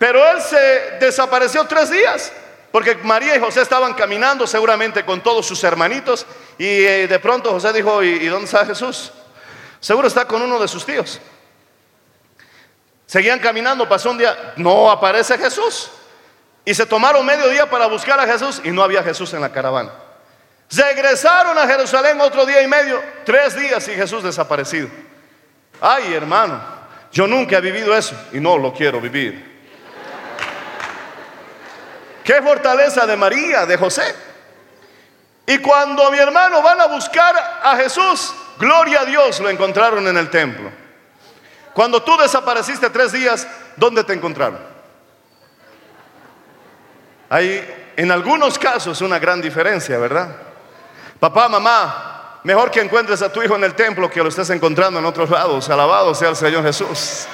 Pero 0.02 0.28
él 0.32 0.42
se 0.42 0.98
desapareció 1.00 1.64
tres 1.68 1.92
días 1.92 2.34
porque 2.72 2.96
María 2.96 3.36
y 3.36 3.40
José 3.40 3.62
estaban 3.62 3.94
caminando 3.94 4.48
seguramente 4.48 5.06
con 5.06 5.22
todos 5.22 5.46
sus 5.46 5.64
hermanitos 5.64 6.26
y 6.58 6.66
eh, 6.66 7.08
de 7.08 7.20
pronto 7.20 7.52
José 7.52 7.72
dijo, 7.72 8.02
¿y, 8.02 8.26
dónde 8.26 8.46
está 8.46 8.66
Jesús? 8.66 9.12
Seguro 9.80 10.08
está 10.08 10.26
con 10.26 10.42
uno 10.42 10.60
de 10.60 10.68
sus 10.68 10.88
tíos. 10.88 11.22
Seguían 13.06 13.38
caminando, 13.38 13.88
pasó 13.88 14.10
un 14.10 14.18
día, 14.18 14.54
no 14.56 14.90
aparece 14.90 15.38
Jesús. 15.38 15.92
Y 16.66 16.74
se 16.74 16.88
tomaron 16.88 17.24
medio 17.24 17.48
día 17.50 17.70
para 17.70 17.86
buscar 17.86 18.20
a 18.20 18.26
Jesús 18.26 18.60
y 18.64 18.72
no 18.72 18.82
había 18.82 19.04
Jesús 19.04 19.32
en 19.36 19.42
la 19.42 19.52
caravana. 19.52 19.92
Regresaron 20.72 21.56
a 21.60 21.68
Jerusalén 21.68 22.20
otro 22.22 22.48
día 22.48 22.64
y 22.64 22.68
medio, 22.68 23.00
tres 23.24 23.56
días 23.56 23.88
y 23.88 23.92
Jesús 23.92 24.24
desaparecido. 24.24 24.90
Ay, 25.80 26.12
hermano, 26.12 26.60
yo 27.12 27.28
nunca 27.28 27.58
he 27.60 27.62
vivido 27.62 27.96
eso 27.96 28.16
y 28.34 28.40
no 28.40 28.58
lo 28.58 28.74
quiero 28.74 29.00
vivir. 29.00 29.51
Qué 32.32 32.42
fortaleza 32.42 33.06
de 33.06 33.18
María, 33.18 33.66
de 33.66 33.76
José. 33.76 34.16
Y 35.46 35.58
cuando 35.58 36.10
mi 36.12 36.18
hermano 36.18 36.62
van 36.62 36.80
a 36.80 36.86
buscar 36.86 37.36
a 37.62 37.76
Jesús, 37.76 38.34
gloria 38.58 39.02
a 39.02 39.04
Dios, 39.04 39.42
lo 39.42 39.50
encontraron 39.50 40.08
en 40.08 40.16
el 40.16 40.30
templo. 40.30 40.72
Cuando 41.74 42.02
tú 42.02 42.16
desapareciste 42.16 42.90
tres 42.90 43.12
días, 43.12 43.46
¿dónde 43.76 44.06
te 44.06 44.14
encontraron? 44.14 44.62
Hay 47.28 47.92
en 47.98 48.10
algunos 48.10 48.58
casos 48.58 49.02
una 49.02 49.20
gran 49.20 49.42
diferencia, 49.42 49.98
¿verdad? 49.98 50.34
Papá, 51.20 51.50
mamá, 51.50 52.40
mejor 52.46 52.72
que 52.72 52.80
encuentres 52.80 53.22
a 53.22 53.30
tu 53.30 53.44
hijo 53.44 53.58
en 53.58 53.66
el 53.66 53.76
templo 53.76 54.10
que 54.10 54.24
lo 54.24 54.30
estés 54.30 54.50
encontrando 54.52 55.00
en 55.00 55.06
otros 55.06 55.30
lados. 55.30 55.70
Alabado 55.70 56.16
sea 56.16 56.30
el 56.30 56.38
Señor 56.38 56.64
Jesús. 56.64 57.28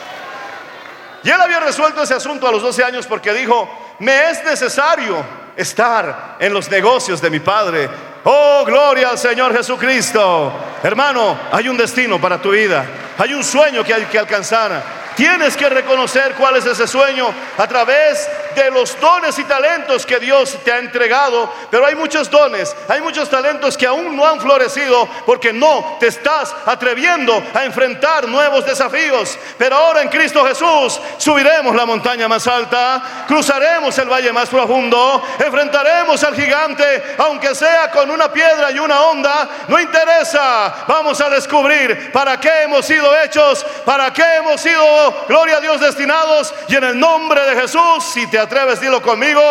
Y 1.21 1.29
él 1.29 1.39
había 1.39 1.59
resuelto 1.59 2.01
ese 2.01 2.15
asunto 2.15 2.47
a 2.47 2.51
los 2.51 2.63
12 2.63 2.83
años 2.83 3.05
porque 3.05 3.31
dijo, 3.33 3.69
me 3.99 4.29
es 4.29 4.43
necesario 4.43 5.23
estar 5.55 6.37
en 6.39 6.53
los 6.53 6.69
negocios 6.69 7.21
de 7.21 7.29
mi 7.29 7.39
Padre. 7.39 7.89
Oh, 8.23 8.63
gloria 8.65 9.09
al 9.09 9.17
Señor 9.17 9.55
Jesucristo. 9.55 10.53
Hermano, 10.83 11.37
hay 11.51 11.67
un 11.69 11.77
destino 11.77 12.19
para 12.19 12.41
tu 12.41 12.51
vida. 12.51 12.85
Hay 13.17 13.33
un 13.33 13.43
sueño 13.43 13.83
que 13.83 13.93
hay 13.93 14.05
que 14.05 14.19
alcanzar. 14.19 14.83
Tienes 15.15 15.57
que 15.57 15.67
reconocer 15.67 16.35
cuál 16.35 16.57
es 16.57 16.65
ese 16.65 16.85
sueño 16.85 17.27
a 17.57 17.67
través 17.67 18.29
de 18.63 18.71
los 18.71 18.99
dones 18.99 19.37
y 19.39 19.43
talentos 19.43 20.05
que 20.05 20.19
Dios 20.19 20.57
te 20.63 20.71
ha 20.71 20.79
entregado. 20.79 21.51
Pero 21.69 21.85
hay 21.85 21.95
muchos 21.95 22.29
dones, 22.29 22.75
hay 22.87 23.01
muchos 23.01 23.29
talentos 23.29 23.77
que 23.77 23.87
aún 23.87 24.15
no 24.15 24.25
han 24.25 24.39
florecido 24.39 25.07
porque 25.25 25.53
no 25.53 25.97
te 25.99 26.07
estás 26.07 26.55
atreviendo 26.65 27.41
a 27.53 27.65
enfrentar 27.65 28.27
nuevos 28.27 28.65
desafíos. 28.65 29.37
Pero 29.57 29.75
ahora 29.75 30.01
en 30.01 30.09
Cristo 30.09 30.45
Jesús 30.45 30.99
subiremos 31.17 31.75
la 31.75 31.85
montaña 31.85 32.27
más 32.27 32.47
alta, 32.47 33.25
cruzaremos 33.27 33.97
el 33.97 34.09
valle 34.09 34.31
más 34.31 34.49
profundo, 34.49 35.21
enfrentaremos 35.39 36.23
al 36.23 36.35
gigante, 36.35 37.15
aunque 37.17 37.55
sea 37.55 37.91
con 37.91 38.09
una 38.09 38.31
piedra 38.31 38.71
y 38.71 38.79
una 38.79 39.01
onda, 39.01 39.49
no 39.67 39.79
interesa. 39.79 40.85
Vamos 40.87 41.19
a 41.21 41.29
descubrir 41.29 42.11
para 42.11 42.39
qué 42.39 42.63
hemos 42.63 42.85
sido 42.85 43.15
hechos, 43.23 43.65
para 43.85 44.11
qué 44.11 44.23
hemos 44.37 44.59
sido 44.59 45.25
gloria 45.27 45.57
a 45.57 45.61
Dios, 45.61 45.79
destinados. 45.79 46.53
Y 46.67 46.75
en 46.75 46.83
el 46.83 46.99
nombre 46.99 47.41
de 47.41 47.61
Jesús, 47.61 48.03
si 48.13 48.27
te 48.27 48.39
atreves, 48.47 48.79
dilo 48.79 49.01
conmigo, 49.01 49.41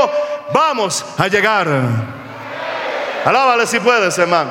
vamos 0.52 1.04
a 1.18 1.28
llegar. 1.28 1.68
Alábale 3.24 3.66
si 3.66 3.78
puedes, 3.78 4.16
hermano. 4.18 4.50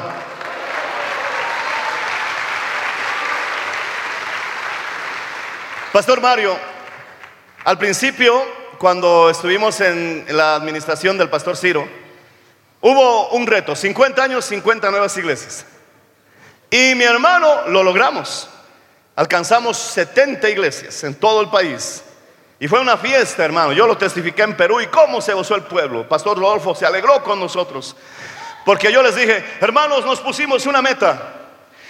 Pastor 5.91 6.21
Mario, 6.21 6.57
al 7.63 7.77
principio, 7.79 8.43
cuando 8.77 9.29
estuvimos 9.29 9.81
en 9.81 10.25
la 10.29 10.55
administración 10.55 11.17
del 11.17 11.29
Pastor 11.29 11.57
Ciro, 11.57 11.87
hubo 12.81 13.29
un 13.29 13.47
reto, 13.47 13.75
50 13.75 14.21
años, 14.21 14.45
50 14.45 14.91
nuevas 14.91 15.17
iglesias. 15.17 15.65
Y 16.69 16.93
mi 16.95 17.03
hermano 17.03 17.67
lo 17.69 17.81
logramos. 17.81 18.49
Alcanzamos 19.15 19.77
70 19.77 20.49
iglesias 20.49 21.03
en 21.03 21.15
todo 21.15 21.41
el 21.41 21.49
país. 21.49 22.03
Y 22.59 22.67
fue 22.67 22.79
una 22.79 22.97
fiesta, 22.97 23.43
hermano. 23.43 23.74
Yo 23.74 23.85
lo 23.85 23.97
testifiqué 23.97 24.43
en 24.43 24.55
Perú 24.55 24.79
y 24.79 24.88
cómo 24.88 25.21
se 25.21 25.33
gozó 25.33 25.55
el 25.55 25.63
pueblo. 25.63 26.07
Pastor 26.07 26.38
Rodolfo 26.38 26.74
se 26.74 26.85
alegró 26.85 27.21
con 27.21 27.39
nosotros. 27.39 27.95
Porque 28.63 28.91
yo 28.91 29.03
les 29.03 29.15
dije, 29.15 29.43
hermanos, 29.59 30.05
nos 30.05 30.19
pusimos 30.21 30.65
una 30.65 30.81
meta. 30.81 31.33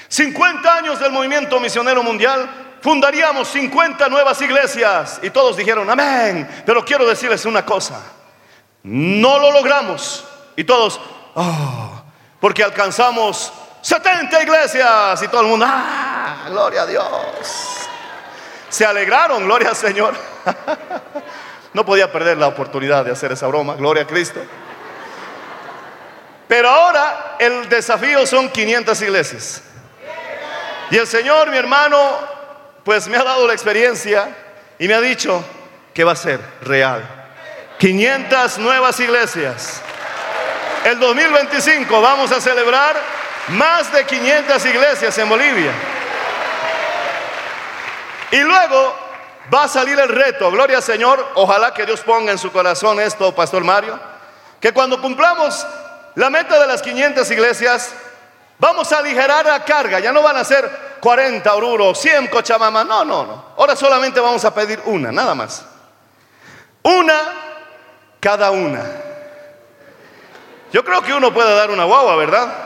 50 0.08 0.76
años 0.76 1.00
del 1.00 1.12
movimiento 1.12 1.60
misionero 1.60 2.04
mundial, 2.04 2.78
fundaríamos 2.82 3.48
50 3.50 4.10
nuevas 4.10 4.42
iglesias. 4.42 5.20
Y 5.22 5.30
todos 5.30 5.56
dijeron, 5.56 5.90
amén. 5.90 6.64
Pero 6.66 6.84
quiero 6.84 7.08
decirles 7.08 7.46
una 7.46 7.64
cosa. 7.64 8.02
No 8.84 9.40
lo 9.40 9.52
logramos. 9.52 10.26
Y 10.56 10.64
todos, 10.64 11.00
oh, 11.36 12.04
porque 12.40 12.64
alcanzamos 12.64 13.54
70 13.82 14.44
iglesias. 14.44 15.22
Y 15.22 15.28
todo 15.28 15.42
el 15.42 15.48
mundo, 15.48 15.66
ah, 15.68 16.46
gloria 16.50 16.82
a 16.82 16.86
Dios. 16.88 17.85
Se 18.76 18.86
alegraron, 18.86 19.46
gloria 19.46 19.70
al 19.70 19.76
Señor. 19.78 20.14
No 21.72 21.86
podía 21.86 22.10
perder 22.10 22.38
la 22.38 22.48
oportunidad 22.48 23.04
de 23.04 23.12
hacer 23.12 23.34
esa 23.34 23.48
broma, 23.48 23.76
gloria 23.76 24.04
a 24.04 24.08
Cristo. 24.08 24.40
Pero 26.48 26.70
ahora 26.70 27.36
el 27.38 27.68
desafío 27.68 28.26
son 28.26 28.48
500 28.48 29.02
iglesias. 29.02 29.62
Y 30.90 30.96
el 30.96 31.06
Señor, 31.06 31.52
mi 31.52 31.58
hermano, 31.58 32.00
pues 32.86 33.10
me 33.10 33.18
ha 33.18 33.26
dado 33.26 33.46
la 33.46 33.52
experiencia 33.52 34.34
y 34.80 34.88
me 34.88 34.94
ha 34.94 35.02
dicho 35.02 35.44
que 35.94 36.06
va 36.06 36.14
a 36.14 36.16
ser 36.16 36.40
real. 36.62 37.04
500 37.78 38.58
nuevas 38.60 38.98
iglesias. 39.02 39.82
El 40.86 40.98
2025 40.98 42.02
vamos 42.02 42.32
a 42.32 42.40
celebrar 42.40 42.96
más 43.50 43.92
de 43.92 44.06
500 44.06 44.66
iglesias 44.66 45.18
en 45.18 45.28
Bolivia. 45.28 45.74
Y 48.36 48.40
luego 48.40 48.94
va 49.54 49.64
a 49.64 49.68
salir 49.70 49.98
el 49.98 50.10
reto, 50.10 50.52
gloria 50.52 50.76
al 50.76 50.84
Señor, 50.84 51.26
ojalá 51.36 51.74
que 51.74 51.86
Dios 51.86 52.02
ponga 52.02 52.34
en 52.34 52.38
su 52.38 52.52
corazón 52.52 53.00
esto, 53.00 53.34
Pastor 53.34 53.64
Mario, 53.64 53.98
que 54.60 54.74
cuando 54.74 55.02
cumplamos 55.02 55.66
la 56.16 56.30
meta 56.30 56.60
de 56.60 56.68
las 56.68 56.82
500 56.82 57.32
iglesias, 57.32 57.96
vamos 58.60 58.92
a 58.92 58.98
aligerar 58.98 59.46
la 59.46 59.64
carga, 59.64 60.02
ya 60.02 60.12
no 60.12 60.22
van 60.22 60.36
a 60.36 60.44
ser 60.44 60.70
40 61.00 61.56
oruros, 61.56 61.98
100 61.98 62.28
cochamama, 62.28 62.84
no, 62.84 63.06
no, 63.06 63.26
no, 63.26 63.46
ahora 63.56 63.74
solamente 63.74 64.20
vamos 64.20 64.44
a 64.44 64.54
pedir 64.54 64.82
una, 64.84 65.14
nada 65.14 65.34
más. 65.34 65.66
Una 66.84 67.18
cada 68.20 68.52
una. 68.52 68.84
Yo 70.74 70.84
creo 70.84 71.02
que 71.04 71.14
uno 71.14 71.34
puede 71.34 71.56
dar 71.56 71.72
una 71.72 71.86
guagua, 71.86 72.18
¿verdad? 72.18 72.65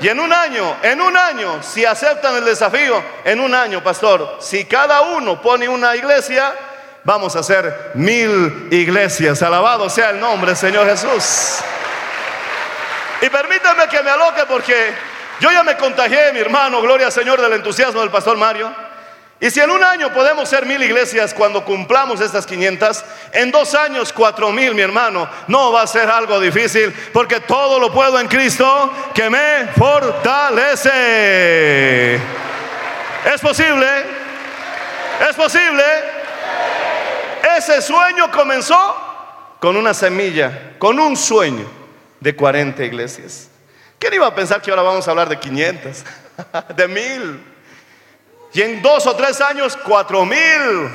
Y 0.00 0.08
en 0.08 0.20
un 0.20 0.32
año, 0.32 0.76
en 0.82 1.00
un 1.00 1.16
año, 1.16 1.62
si 1.62 1.84
aceptan 1.84 2.36
el 2.36 2.44
desafío, 2.44 3.02
en 3.24 3.40
un 3.40 3.54
año, 3.54 3.82
pastor, 3.82 4.38
si 4.40 4.66
cada 4.66 5.00
uno 5.00 5.40
pone 5.40 5.68
una 5.68 5.96
iglesia, 5.96 6.54
vamos 7.02 7.34
a 7.34 7.38
hacer 7.38 7.92
mil 7.94 8.68
iglesias. 8.70 9.42
Alabado 9.42 9.88
sea 9.88 10.10
el 10.10 10.20
nombre, 10.20 10.54
Señor 10.54 10.86
Jesús. 10.86 11.60
Y 13.22 13.30
permítanme 13.30 13.88
que 13.88 14.02
me 14.02 14.10
aloque 14.10 14.42
porque 14.46 14.92
yo 15.40 15.50
ya 15.50 15.62
me 15.62 15.76
contagié, 15.76 16.32
mi 16.32 16.40
hermano, 16.40 16.82
gloria 16.82 17.06
al 17.06 17.12
Señor, 17.12 17.40
del 17.40 17.54
entusiasmo 17.54 18.00
del 18.00 18.10
pastor 18.10 18.36
Mario. 18.36 18.85
Y 19.38 19.50
si 19.50 19.60
en 19.60 19.70
un 19.70 19.84
año 19.84 20.14
podemos 20.14 20.48
ser 20.48 20.64
mil 20.64 20.82
iglesias 20.82 21.34
cuando 21.34 21.62
cumplamos 21.62 22.22
estas 22.22 22.46
500, 22.46 23.04
en 23.32 23.52
dos 23.52 23.74
años 23.74 24.10
cuatro 24.10 24.50
mil, 24.50 24.74
mi 24.74 24.80
hermano, 24.80 25.28
no 25.48 25.72
va 25.72 25.82
a 25.82 25.86
ser 25.86 26.08
algo 26.08 26.40
difícil 26.40 26.90
porque 27.12 27.40
todo 27.40 27.78
lo 27.78 27.92
puedo 27.92 28.18
en 28.18 28.28
Cristo 28.28 28.90
que 29.14 29.28
me 29.28 29.66
fortalece. 29.76 30.94
¿Es 32.14 33.40
posible? 33.42 33.86
¿Es 35.28 35.36
posible? 35.36 35.84
Ese 37.58 37.82
sueño 37.82 38.30
comenzó 38.30 38.96
con 39.60 39.76
una 39.76 39.92
semilla, 39.92 40.72
con 40.78 40.98
un 40.98 41.14
sueño 41.14 41.66
de 42.20 42.34
40 42.34 42.84
iglesias. 42.84 43.50
¿Quién 43.98 44.14
iba 44.14 44.26
a 44.26 44.34
pensar 44.34 44.62
que 44.62 44.70
ahora 44.70 44.82
vamos 44.82 45.06
a 45.06 45.10
hablar 45.10 45.28
de 45.28 45.38
500, 45.38 46.04
de 46.76 46.88
mil? 46.88 47.55
Y 48.56 48.62
en 48.62 48.80
dos 48.80 49.06
o 49.06 49.14
tres 49.14 49.38
años, 49.42 49.76
cuatro 49.84 50.24
mil. 50.24 50.90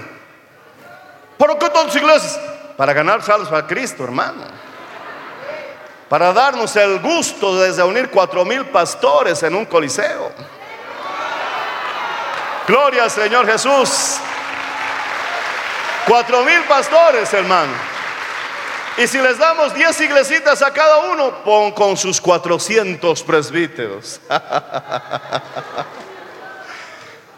¿Por 1.37 1.59
qué 1.59 1.69
todas 1.69 1.95
iglesias? 1.95 2.39
Para 2.75 2.91
ganar 2.91 3.21
salvos 3.21 3.49
para 3.49 3.67
Cristo, 3.67 4.03
hermano. 4.03 4.45
Para 6.09 6.33
darnos 6.33 6.75
el 6.75 6.97
gusto 6.97 7.61
de 7.61 7.71
reunir 7.71 8.09
cuatro 8.09 8.43
mil 8.45 8.65
pastores 8.65 9.43
en 9.43 9.53
un 9.53 9.65
coliseo. 9.65 10.31
Gloria 12.65 13.03
al 13.03 13.11
Señor 13.11 13.45
Jesús. 13.45 14.15
Cuatro 16.07 16.43
mil 16.43 16.63
pastores, 16.63 17.31
hermano. 17.31 17.73
Y 18.97 19.05
si 19.05 19.21
les 19.21 19.37
damos 19.37 19.75
diez 19.75 20.01
iglesitas 20.01 20.63
a 20.63 20.73
cada 20.73 20.97
uno, 21.11 21.43
pon 21.43 21.71
con 21.73 21.95
sus 21.95 22.19
400 22.19 23.21
presbíteros. 23.21 24.19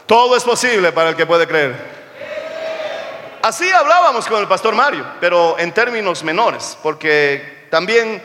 Todo 0.05 0.35
es 0.35 0.43
posible 0.43 0.91
para 0.91 1.09
el 1.09 1.15
que 1.15 1.25
puede 1.25 1.47
creer. 1.47 1.75
Así 3.41 3.69
hablábamos 3.69 4.25
con 4.27 4.39
el 4.39 4.47
pastor 4.47 4.73
Mario, 4.73 5.05
pero 5.19 5.59
en 5.59 5.73
términos 5.73 6.23
menores, 6.23 6.77
porque 6.81 7.67
también 7.69 8.21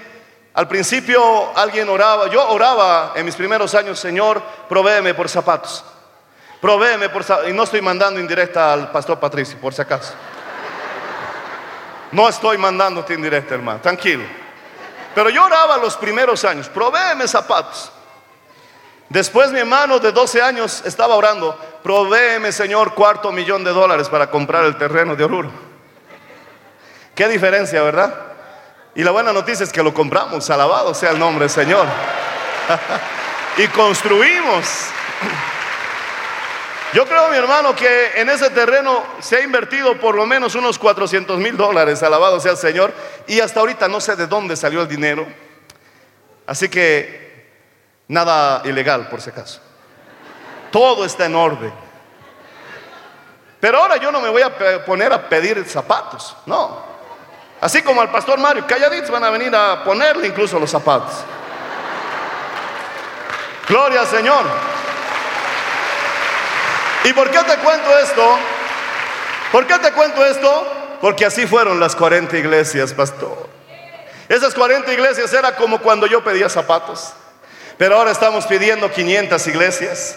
al 0.55 0.69
principio 0.69 1.57
alguien 1.57 1.89
oraba, 1.89 2.29
yo 2.29 2.49
oraba 2.49 3.13
en 3.15 3.25
mis 3.25 3.35
primeros 3.35 3.75
años, 3.75 3.99
Señor, 3.99 4.43
provéeme 4.69 5.15
por 5.15 5.29
zapatos. 5.29 5.85
Provéeme 6.61 7.09
por. 7.09 7.25
Y 7.49 7.53
no 7.53 7.63
estoy 7.63 7.81
mandando 7.81 8.19
indirecta 8.19 8.73
al 8.73 8.91
pastor 8.91 9.21
Patricio, 9.21 9.59
por 9.61 9.73
si 9.73 9.83
acaso. 9.83 10.15
No 12.11 12.29
estoy 12.29 12.59
mandándote 12.59 13.15
indirecta, 13.15 13.55
hermano, 13.55 13.81
tranquilo. 13.81 14.25
Pero 15.15 15.31
yo 15.31 15.45
oraba 15.45 15.77
los 15.79 15.97
primeros 15.97 16.45
años, 16.45 16.69
provéeme 16.69 17.29
zapatos. 17.29 17.93
Después 19.09 19.51
mi 19.53 19.61
hermano 19.61 19.99
de 19.99 20.13
12 20.13 20.43
años 20.43 20.83
estaba 20.85 21.15
orando, 21.15 21.59
provéeme 21.83 22.53
Señor 22.53 22.95
cuarto 22.95 23.33
millón 23.33 23.65
de 23.65 23.73
dólares 23.73 24.09
para 24.09 24.31
comprar 24.31 24.65
el 24.65 24.77
terreno 24.77 25.17
de 25.17 25.25
Oruro. 25.25 25.51
Qué 27.15 27.27
diferencia, 27.27 27.83
¿verdad? 27.83 28.15
Y 28.95 29.03
la 29.03 29.11
buena 29.11 29.33
noticia 29.33 29.65
es 29.65 29.73
que 29.73 29.83
lo 29.83 29.95
compramos, 29.95 30.49
alabado 30.51 30.93
sea 30.93 31.11
el 31.11 31.19
nombre 31.19 31.49
Señor. 31.49 31.87
y 33.57 33.67
construimos. 33.69 34.67
Yo 36.93 37.07
creo, 37.07 37.29
mi 37.29 37.37
hermano, 37.37 37.75
que 37.75 38.13
en 38.15 38.31
ese 38.31 38.49
terreno 38.51 39.05
se 39.21 39.37
ha 39.37 39.41
invertido 39.41 39.99
por 39.99 40.15
lo 40.15 40.25
menos 40.25 40.55
unos 40.55 40.79
400 40.79 41.39
mil 41.39 41.57
dólares, 41.57 42.03
alabado 42.03 42.41
sea 42.41 42.53
el 42.53 42.59
Señor, 42.59 42.93
y 43.27 43.41
hasta 43.41 43.61
ahorita 43.61 43.89
no 43.89 44.01
sé 44.01 44.17
de 44.17 44.27
dónde 44.27 44.57
salió 44.57 44.81
el 44.81 44.89
dinero. 44.89 45.27
Así 46.47 46.69
que 46.71 47.28
nada 48.09 48.63
ilegal, 48.65 49.09
por 49.09 49.21
si 49.21 49.31
acaso. 49.31 49.61
Todo 50.73 51.05
está 51.05 51.27
en 51.27 51.37
orden. 51.37 51.73
Pero 53.61 53.79
ahora 53.79 53.97
yo 53.97 54.11
no 54.11 54.21
me 54.21 54.29
voy 54.29 54.43
a 54.43 54.85
poner 54.85 55.13
a 55.13 55.29
pedir 55.29 55.65
zapatos, 55.69 56.37
no. 56.47 56.89
Así 57.61 57.83
como 57.83 58.01
al 58.01 58.11
pastor 58.11 58.39
Mario, 58.39 58.67
calladitos 58.67 59.11
van 59.11 59.25
a 59.25 59.31
venir 59.31 59.55
a 59.55 59.83
ponerle 59.83 60.29
incluso 60.29 60.59
los 60.59 60.71
zapatos. 60.71 61.15
Gloria 63.69 64.01
al 64.01 64.07
Señor. 64.07 64.45
¿Y 67.05 67.13
por 67.13 67.31
qué 67.31 67.39
te 67.39 67.57
cuento 67.59 67.99
esto? 67.99 68.39
¿Por 69.51 69.67
qué 69.67 69.79
te 69.79 69.93
cuento 69.93 70.25
esto? 70.25 70.67
Porque 71.01 71.27
así 71.27 71.47
fueron 71.47 71.81
las 71.81 71.97
40 71.97 72.37
iglesias, 72.37 72.93
pastor. 72.93 73.49
Esas 74.29 74.55
40 74.55 74.93
iglesias 74.93 75.33
era 75.33 75.57
como 75.57 75.81
cuando 75.81 76.07
yo 76.07 76.23
pedía 76.23 76.49
zapatos. 76.49 77.13
Pero 77.79 77.97
ahora 77.97 78.11
estamos 78.11 78.45
pidiendo 78.47 78.91
500 78.91 79.47
iglesias. 79.47 80.17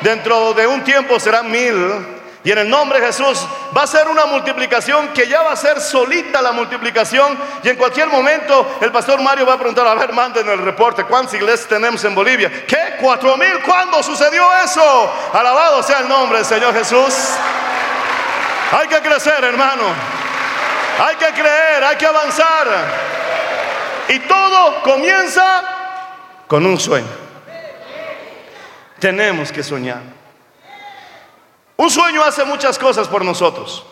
Dentro 0.00 0.52
de 0.54 0.66
un 0.66 0.82
tiempo 0.82 1.20
serán 1.20 1.50
mil. 1.50 2.18
Y 2.42 2.50
en 2.50 2.58
el 2.58 2.70
nombre 2.70 2.98
de 2.98 3.06
Jesús 3.06 3.46
va 3.76 3.82
a 3.82 3.86
ser 3.86 4.08
una 4.08 4.24
multiplicación 4.24 5.08
que 5.08 5.28
ya 5.28 5.42
va 5.42 5.52
a 5.52 5.56
ser 5.56 5.78
solita 5.80 6.40
la 6.40 6.52
multiplicación. 6.52 7.38
Y 7.62 7.68
en 7.68 7.76
cualquier 7.76 8.08
momento 8.08 8.78
el 8.80 8.90
pastor 8.90 9.20
Mario 9.20 9.46
va 9.46 9.54
a 9.54 9.58
preguntar, 9.58 9.86
a 9.86 9.94
ver, 9.94 10.12
manden 10.12 10.48
el 10.48 10.58
reporte, 10.58 11.04
¿cuántas 11.04 11.34
iglesias 11.34 11.68
tenemos 11.68 12.02
en 12.02 12.14
Bolivia? 12.14 12.50
¿Qué? 12.66 12.96
¿Cuatro 12.98 13.36
mil? 13.36 13.60
¿Cuándo 13.64 14.02
sucedió 14.02 14.42
eso? 14.64 15.12
Alabado 15.34 15.82
sea 15.82 16.00
el 16.00 16.08
nombre 16.08 16.38
del 16.38 16.46
Señor 16.46 16.74
Jesús. 16.74 17.14
Hay 18.72 18.88
que 18.88 19.00
crecer, 19.00 19.44
hermano. 19.44 19.84
Hay 21.06 21.16
que 21.16 21.26
creer, 21.26 21.84
hay 21.84 21.96
que 21.96 22.06
avanzar. 22.06 22.66
Y 24.08 24.18
todo 24.20 24.82
comienza 24.82 25.79
con 26.50 26.66
un 26.66 26.80
sueño. 26.80 27.06
Tenemos 28.98 29.52
que 29.52 29.62
soñar. 29.62 30.02
Un 31.76 31.88
sueño 31.88 32.24
hace 32.24 32.44
muchas 32.44 32.76
cosas 32.76 33.06
por 33.06 33.24
nosotros. 33.24 33.86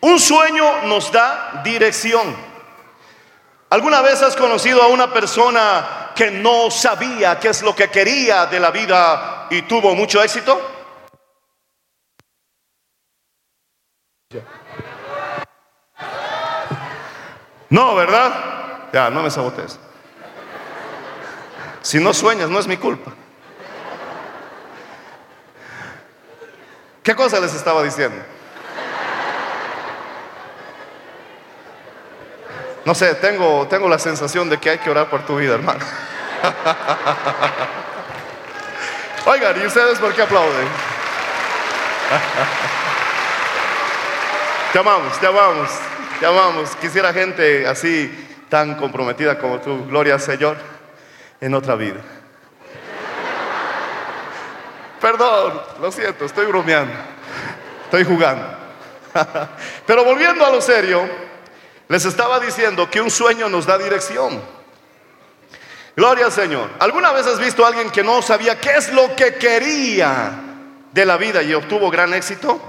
Un 0.00 0.20
sueño 0.20 0.82
nos 0.82 1.10
da 1.10 1.62
dirección. 1.64 2.36
¿Alguna 3.70 4.02
vez 4.02 4.20
has 4.20 4.36
conocido 4.36 4.82
a 4.82 4.88
una 4.88 5.14
persona 5.14 6.12
que 6.14 6.30
no 6.30 6.70
sabía 6.70 7.40
qué 7.40 7.48
es 7.48 7.62
lo 7.62 7.74
que 7.74 7.88
quería 7.88 8.44
de 8.44 8.60
la 8.60 8.70
vida 8.70 9.46
y 9.48 9.62
tuvo 9.62 9.94
mucho 9.94 10.22
éxito? 10.22 10.60
No, 17.70 17.94
¿verdad? 17.94 18.90
Ya, 18.92 19.08
no 19.08 19.22
me 19.22 19.30
sabotees. 19.30 19.87
Si 21.82 21.98
no 21.98 22.12
sueñas, 22.12 22.48
no 22.48 22.58
es 22.58 22.66
mi 22.66 22.76
culpa. 22.76 23.12
¿Qué 27.02 27.14
cosa 27.14 27.40
les 27.40 27.54
estaba 27.54 27.82
diciendo? 27.82 28.22
No 32.84 32.94
sé, 32.94 33.14
tengo, 33.16 33.66
tengo 33.68 33.88
la 33.88 33.98
sensación 33.98 34.48
de 34.48 34.58
que 34.58 34.70
hay 34.70 34.78
que 34.78 34.90
orar 34.90 35.10
por 35.10 35.24
tu 35.24 35.36
vida, 35.36 35.54
hermano. 35.54 35.80
Oigan, 39.26 39.60
¿y 39.60 39.66
ustedes 39.66 39.98
por 39.98 40.14
qué 40.14 40.22
aplauden? 40.22 40.68
te 44.72 44.78
amamos, 44.78 45.18
te. 46.20 46.70
Quisiera 46.80 47.12
gente 47.12 47.66
así, 47.66 48.10
tan 48.48 48.76
comprometida 48.76 49.38
como 49.38 49.60
tú, 49.60 49.86
gloria 49.86 50.14
al 50.14 50.20
Señor, 50.20 50.56
en 51.40 51.54
otra 51.54 51.74
vida. 51.74 52.00
Perdón, 55.00 55.60
lo 55.80 55.92
siento, 55.92 56.24
estoy 56.24 56.46
bromeando. 56.46 56.94
Estoy 57.84 58.04
jugando. 58.04 58.46
Pero 59.86 60.04
volviendo 60.04 60.44
a 60.44 60.50
lo 60.50 60.60
serio, 60.60 61.08
les 61.88 62.04
estaba 62.04 62.40
diciendo 62.40 62.90
que 62.90 63.00
un 63.00 63.10
sueño 63.10 63.48
nos 63.48 63.66
da 63.66 63.78
dirección. 63.78 64.42
Gloria 65.96 66.26
al 66.26 66.32
Señor. 66.32 66.70
¿Alguna 66.78 67.12
vez 67.12 67.26
has 67.26 67.40
visto 67.40 67.64
a 67.64 67.68
alguien 67.68 67.90
que 67.90 68.04
no 68.04 68.22
sabía 68.22 68.60
qué 68.60 68.76
es 68.76 68.92
lo 68.92 69.16
que 69.16 69.34
quería 69.34 70.32
de 70.92 71.04
la 71.04 71.16
vida 71.16 71.42
y 71.42 71.54
obtuvo 71.54 71.90
gran 71.90 72.14
éxito? 72.14 72.60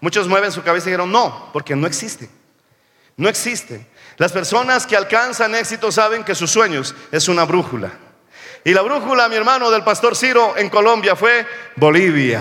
Muchos 0.00 0.26
mueven 0.26 0.50
su 0.50 0.62
cabeza 0.62 0.88
y 0.88 0.90
dijeron, 0.90 1.12
no, 1.12 1.50
porque 1.52 1.76
no 1.76 1.86
existe. 1.86 2.28
No 3.16 3.28
existe. 3.28 3.86
Las 4.16 4.32
personas 4.32 4.86
que 4.86 4.96
alcanzan 4.96 5.54
éxito 5.54 5.90
saben 5.90 6.24
que 6.24 6.34
sus 6.34 6.50
sueños 6.50 6.94
es 7.10 7.28
una 7.28 7.44
brújula. 7.44 7.90
Y 8.64 8.72
la 8.72 8.82
brújula, 8.82 9.28
mi 9.28 9.36
hermano, 9.36 9.70
del 9.70 9.82
pastor 9.82 10.16
Ciro 10.16 10.54
en 10.56 10.70
Colombia 10.70 11.16
fue 11.16 11.46
Bolivia. 11.76 12.40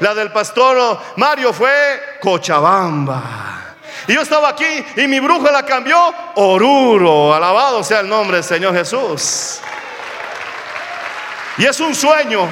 La 0.00 0.14
del 0.14 0.30
pastor 0.30 1.00
Mario 1.16 1.52
fue 1.52 2.18
Cochabamba. 2.20 3.56
Y 4.06 4.14
yo 4.14 4.20
estaba 4.20 4.50
aquí 4.50 4.84
y 4.96 5.08
mi 5.08 5.18
brújula 5.18 5.64
cambió 5.64 6.14
Oruro. 6.36 7.34
Alabado 7.34 7.82
sea 7.82 8.00
el 8.00 8.08
nombre 8.08 8.36
del 8.36 8.44
Señor 8.44 8.74
Jesús. 8.74 9.60
Y 11.58 11.64
es 11.64 11.80
un 11.80 11.94
sueño. 11.94 12.46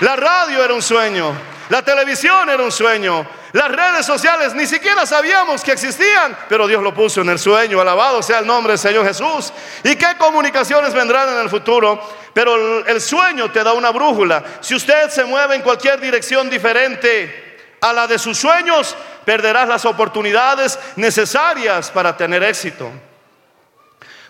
La 0.00 0.16
radio 0.16 0.62
era 0.62 0.74
un 0.74 0.82
sueño. 0.82 1.32
La 1.70 1.82
televisión 1.82 2.50
era 2.50 2.62
un 2.62 2.72
sueño. 2.72 3.26
Las 3.54 3.70
redes 3.70 4.04
sociales 4.04 4.52
ni 4.52 4.66
siquiera 4.66 5.06
sabíamos 5.06 5.62
que 5.62 5.70
existían, 5.70 6.36
pero 6.48 6.66
Dios 6.66 6.82
lo 6.82 6.92
puso 6.92 7.20
en 7.20 7.28
el 7.28 7.38
sueño. 7.38 7.80
Alabado 7.80 8.20
sea 8.20 8.40
el 8.40 8.46
nombre 8.48 8.72
del 8.72 8.80
Señor 8.80 9.06
Jesús. 9.06 9.52
¿Y 9.84 9.94
qué 9.94 10.16
comunicaciones 10.18 10.92
vendrán 10.92 11.28
en 11.28 11.38
el 11.38 11.48
futuro? 11.48 12.02
Pero 12.32 12.84
el 12.84 13.00
sueño 13.00 13.52
te 13.52 13.62
da 13.62 13.72
una 13.72 13.90
brújula. 13.90 14.42
Si 14.60 14.74
usted 14.74 15.08
se 15.08 15.24
mueve 15.24 15.54
en 15.54 15.62
cualquier 15.62 16.00
dirección 16.00 16.50
diferente 16.50 17.76
a 17.80 17.92
la 17.92 18.08
de 18.08 18.18
sus 18.18 18.36
sueños, 18.36 18.96
perderás 19.24 19.68
las 19.68 19.84
oportunidades 19.84 20.76
necesarias 20.96 21.92
para 21.92 22.16
tener 22.16 22.42
éxito. 22.42 22.90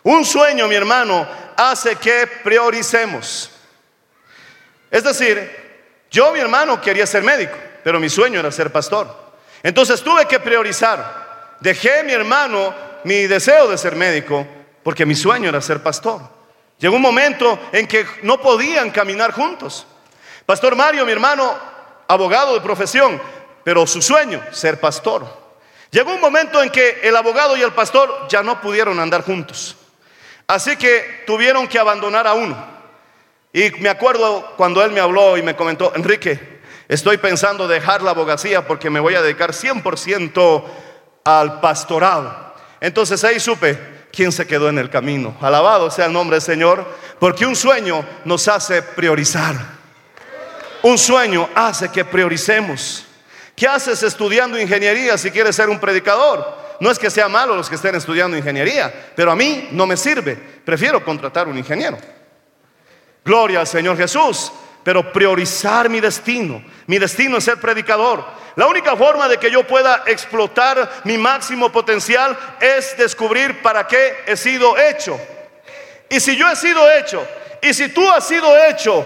Un 0.03 0.27
sueño, 0.27 0.69
mi 0.69 0.75
hermano, 0.75 1.27
hace 1.57 1.97
que 1.97 2.27
prioricemos. 2.27 3.51
Es 4.91 5.03
decir, 5.03 5.51
yo, 6.11 6.31
mi 6.31 6.41
hermano, 6.41 6.79
quería 6.79 7.07
ser 7.07 7.23
médico 7.23 7.57
pero 7.85 8.01
mi 8.01 8.09
sueño 8.09 8.41
era 8.41 8.51
ser 8.51 8.73
pastor. 8.73 9.15
Entonces 9.63 10.03
tuve 10.03 10.27
que 10.27 10.41
priorizar. 10.41 11.57
Dejé 11.61 12.03
mi 12.03 12.13
hermano 12.13 12.75
mi 13.05 13.27
deseo 13.27 13.69
de 13.69 13.79
ser 13.79 13.95
médico 13.95 14.47
porque 14.83 15.07
mi 15.07 15.15
sueño 15.15 15.49
era 15.49 15.61
ser 15.61 15.83
pastor. 15.83 16.21
Llegó 16.79 16.97
un 16.97 17.03
momento 17.03 17.59
en 17.73 17.87
que 17.87 18.05
no 18.23 18.41
podían 18.41 18.91
caminar 18.91 19.33
juntos. 19.33 19.87
Pastor 20.45 20.75
Mario, 20.75 21.07
mi 21.07 21.13
hermano, 21.13 21.55
abogado 22.09 22.55
de 22.55 22.61
profesión, 22.61 23.21
pero 23.63 23.87
su 23.87 24.03
sueño, 24.03 24.43
ser 24.51 24.81
pastor. 24.81 25.25
Llegó 25.91 26.13
un 26.13 26.21
momento 26.21 26.63
en 26.63 26.71
que 26.71 27.01
el 27.03 27.17
abogado 27.17 27.57
y 27.57 27.63
el 27.63 27.73
pastor 27.73 28.27
ya 28.29 28.43
no 28.43 28.61
pudieron 28.61 28.99
andar 28.99 29.23
juntos. 29.23 29.77
Así 30.47 30.77
que 30.77 31.23
tuvieron 31.27 31.69
que 31.69 31.79
abandonar 31.79 32.27
a 32.27 32.35
uno. 32.35 32.75
Y 33.53 33.71
me 33.79 33.89
acuerdo 33.89 34.53
cuando 34.57 34.85
él 34.85 34.91
me 34.91 35.01
habló 35.01 35.39
y 35.39 35.43
me 35.43 35.55
comentó, 35.55 35.93
Enrique, 35.95 36.54
Estoy 36.89 37.17
pensando 37.17 37.67
dejar 37.67 38.03
la 38.03 38.11
abogacía 38.11 38.67
porque 38.67 38.91
me 38.91 39.01
voy 39.01 39.15
a 39.15 39.23
dedicar 39.23 39.53
100% 39.53 40.65
al 41.25 41.61
pastorado. 41.61 42.55
Entonces 42.81 43.25
ahí 43.25 43.41
supe 43.41 43.79
quién 44.13 44.31
se 44.31 44.47
quedó 44.47 44.69
en 44.69 44.79
el 44.79 44.91
camino. 44.91 45.37
Alabado 45.41 45.91
sea 45.91 46.07
el 46.07 46.13
nombre 46.13 46.37
del 46.37 46.43
Señor, 46.43 46.87
porque 47.19 47.47
un 47.47 47.57
sueño 47.57 48.05
nos 48.25 48.47
hace 48.49 48.83
priorizar. 48.83 49.57
Un 50.83 50.99
sueño 50.99 51.49
hace 51.55 51.89
que 51.89 52.05
prioricemos. 52.05 53.07
¿Qué 53.57 53.67
haces 53.67 54.03
estudiando 54.03 54.61
ingeniería 54.61 55.17
si 55.17 55.31
quieres 55.31 55.57
ser 55.57 55.71
un 55.71 55.81
predicador? 55.81 56.65
No 56.81 56.91
es 56.91 56.99
que 56.99 57.09
sea 57.09 57.29
malo 57.29 57.57
los 57.57 57.69
que 57.69 57.77
estén 57.77 57.95
estudiando 57.95 58.37
ingeniería, 58.37 59.13
pero 59.15 59.31
a 59.31 59.37
mí 59.37 59.69
no 59.73 59.87
me 59.87 59.97
sirve. 59.97 60.35
Prefiero 60.35 61.03
contratar 61.05 61.49
un 61.49 61.57
ingeniero. 61.57 61.97
Gloria 63.25 63.61
al 63.61 63.67
Señor 63.67 63.97
Jesús. 63.97 64.53
Pero 64.85 65.13
priorizar 65.13 65.89
mi 65.89 65.99
destino. 65.99 66.63
Mi 66.87 66.99
destino 66.99 67.39
es 67.39 67.45
ser 67.45 67.59
predicador. 67.59 68.25
La 68.57 68.67
única 68.67 68.95
forma 68.95 69.27
de 69.27 69.39
que 69.39 69.51
yo 69.51 69.67
pueda 69.67 70.05
explotar 70.07 71.03
mi 71.05 71.19
máximo 71.19 71.73
potencial 71.73 72.37
es 72.61 72.97
descubrir 72.97 73.63
para 73.63 73.87
qué 73.89 74.23
he 74.27 74.37
sido 74.37 74.79
hecho. 74.79 75.19
Y 76.09 76.21
si 76.21 76.37
yo 76.37 76.49
he 76.49 76.55
sido 76.55 76.89
hecho, 76.93 77.27
y 77.63 77.73
si 77.75 77.89
tú 77.89 78.09
has 78.13 78.29
sido 78.29 78.57
hecho 78.67 79.05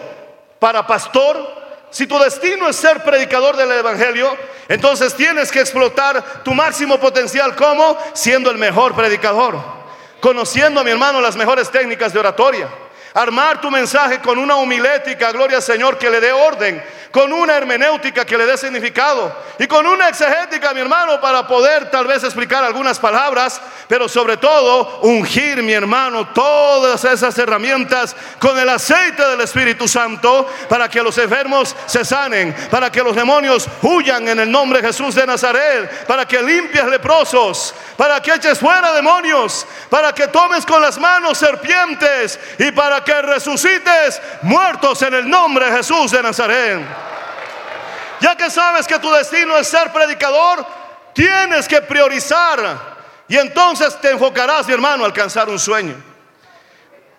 para 0.59 0.87
pastor, 0.87 1.59
si 1.91 2.07
tu 2.07 2.19
destino 2.19 2.69
es 2.69 2.77
ser 2.77 3.03
predicador 3.03 3.57
del 3.57 3.71
Evangelio, 3.73 4.37
entonces 4.69 5.15
tienes 5.15 5.51
que 5.51 5.61
explotar 5.61 6.43
tu 6.43 6.53
máximo 6.53 6.99
potencial 6.99 7.55
como 7.55 7.97
siendo 8.13 8.51
el 8.51 8.59
mejor 8.59 8.95
predicador, 8.95 9.59
conociendo 10.21 10.81
a 10.81 10.85
mi 10.85 10.91
hermano 10.91 11.21
las 11.21 11.37
mejores 11.37 11.71
técnicas 11.71 12.13
de 12.13 12.19
oratoria, 12.19 12.69
armar 13.15 13.61
tu 13.61 13.71
mensaje 13.71 14.21
con 14.21 14.39
una 14.39 14.57
homilética, 14.57 15.33
gloria 15.33 15.57
al 15.57 15.63
Señor, 15.63 15.99
que 15.99 16.11
le 16.11 16.21
dé 16.21 16.33
orden, 16.33 16.83
con 17.11 17.33
una 17.33 17.57
hermenéutica 17.57 18.25
que 18.25 18.37
le 18.37 18.47
dé 18.47 18.57
significado 18.57 19.35
y 19.59 19.67
con 19.67 19.87
una 19.87 20.09
exegética, 20.09 20.75
mi 20.75 20.81
hermano, 20.81 21.21
para 21.21 21.47
poder 21.47 21.91
tal 21.91 22.07
vez 22.07 22.23
explicar 22.23 22.63
algunas 22.63 22.99
palabras, 22.99 23.61
pero 23.89 24.09
sobre 24.09 24.37
todo 24.37 25.01
ungir, 25.03 25.63
mi 25.63 25.73
hermano, 25.73 26.29
todas 26.29 27.05
esas 27.05 27.37
herramientas 27.39 28.15
con 28.39 28.59
el 28.59 28.69
aceite 28.69 29.27
del 29.27 29.41
Espíritu 29.41 29.89
Santo 29.89 30.47
para 30.69 30.89
que 30.89 31.03
los 31.03 31.17
enfermos 31.19 31.75
se 31.87 32.05
sanen, 32.05 32.55
para 32.71 32.93
que 32.93 33.03
los 33.03 33.17
demonios 33.17 33.67
huyan 33.83 34.29
en 34.29 34.41
el 34.41 34.51
nombre 34.51 34.81
de 34.81 34.89
Jesús 34.89 35.15
de 35.15 35.27
Nazaret, 35.27 36.07
para 36.07 36.27
que 36.27 36.43
limpies 36.43 36.85
leprosos, 36.85 37.75
para 37.97 38.21
que 38.21 38.35
eches 38.35 38.59
fuera 38.59 38.93
demonios, 38.93 39.67
para 39.89 40.13
que 40.13 40.29
tomes 40.29 40.65
con 40.67 40.83
las 40.83 40.99
manos 40.99 41.39
serpientes 41.39 42.39
y 42.59 42.71
para 42.73 42.98
que 43.03 43.23
resucites 43.23 44.21
muertos 44.43 45.03
en 45.03 45.15
el 45.15 45.29
nombre 45.29 45.67
de 45.67 45.77
Jesús 45.77 46.11
de 46.11 46.23
Nazaret. 46.23 46.81
Ya 48.21 48.37
que 48.37 48.51
sabes 48.51 48.87
que 48.87 48.99
tu 48.99 49.11
destino 49.11 49.57
es 49.57 49.69
ser 49.69 49.93
predicador, 49.93 50.67
tienes 51.15 51.69
que 51.69 51.81
priorizar. 51.83 52.99
Y 53.29 53.37
entonces 53.37 54.01
te 54.01 54.11
enfocarás, 54.11 54.67
mi 54.67 54.75
hermano, 54.75 55.05
a 55.05 55.07
alcanzar 55.07 55.49
un 55.49 55.59
sueño. 55.59 55.95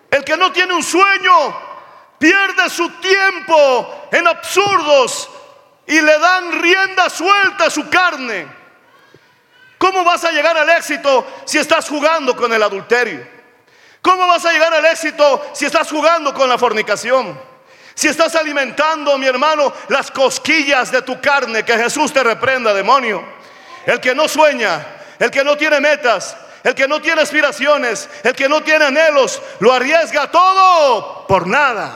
El 0.09 0.23
que 0.23 0.35
no 0.35 0.51
tiene 0.51 0.73
un 0.73 0.83
sueño 0.83 1.69
pierde 2.17 2.69
su 2.69 2.89
tiempo 2.99 4.07
en 4.11 4.27
absurdos 4.27 5.29
y 5.85 6.01
le 6.01 6.19
dan 6.19 6.61
rienda 6.61 7.09
suelta 7.09 7.65
a 7.65 7.69
su 7.69 7.89
carne. 7.89 8.47
¿Cómo 9.77 10.03
vas 10.03 10.25
a 10.25 10.31
llegar 10.31 10.57
al 10.57 10.69
éxito 10.69 11.25
si 11.45 11.57
estás 11.57 11.87
jugando 11.87 12.35
con 12.35 12.51
el 12.51 12.61
adulterio? 12.61 13.38
¿Cómo 14.01 14.27
vas 14.27 14.45
a 14.45 14.51
llegar 14.51 14.73
al 14.73 14.85
éxito 14.85 15.49
si 15.53 15.65
estás 15.65 15.89
jugando 15.89 16.33
con 16.33 16.47
la 16.47 16.57
fornicación? 16.57 17.39
Si 17.93 18.07
estás 18.07 18.33
alimentando, 18.35 19.17
mi 19.17 19.27
hermano, 19.27 19.73
las 19.89 20.09
cosquillas 20.09 20.89
de 20.91 21.01
tu 21.01 21.19
carne, 21.19 21.63
que 21.63 21.77
Jesús 21.77 22.13
te 22.13 22.23
reprenda, 22.23 22.73
demonio. 22.73 23.21
El 23.85 23.99
que 23.99 24.15
no 24.15 24.27
sueña, 24.27 24.85
el 25.19 25.29
que 25.29 25.43
no 25.43 25.57
tiene 25.57 25.81
metas, 25.81 26.37
el 26.63 26.75
que 26.75 26.87
no 26.87 27.01
tiene 27.01 27.21
aspiraciones, 27.21 28.09
el 28.23 28.33
que 28.33 28.47
no 28.47 28.61
tiene 28.61 28.85
anhelos, 28.85 29.41
lo 29.59 29.73
arriesga 29.73 30.31
todo 30.31 31.27
por 31.27 31.45
nada. 31.47 31.91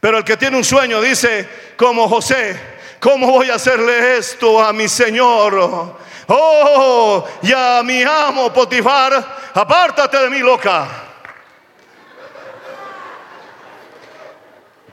Pero 0.00 0.18
el 0.18 0.24
que 0.24 0.36
tiene 0.36 0.56
un 0.56 0.64
sueño 0.64 1.00
dice, 1.00 1.48
como 1.76 2.08
José, 2.08 2.58
¿cómo 3.00 3.30
voy 3.30 3.50
a 3.50 3.56
hacerle 3.56 4.16
esto 4.16 4.62
a 4.62 4.72
mi 4.72 4.88
Señor? 4.88 5.98
Oh, 6.28 7.26
ya 7.42 7.82
mi 7.84 8.02
amo 8.02 8.52
Potifar, 8.52 9.12
apártate 9.54 10.18
de 10.18 10.30
mí, 10.30 10.38
loca. 10.38 10.88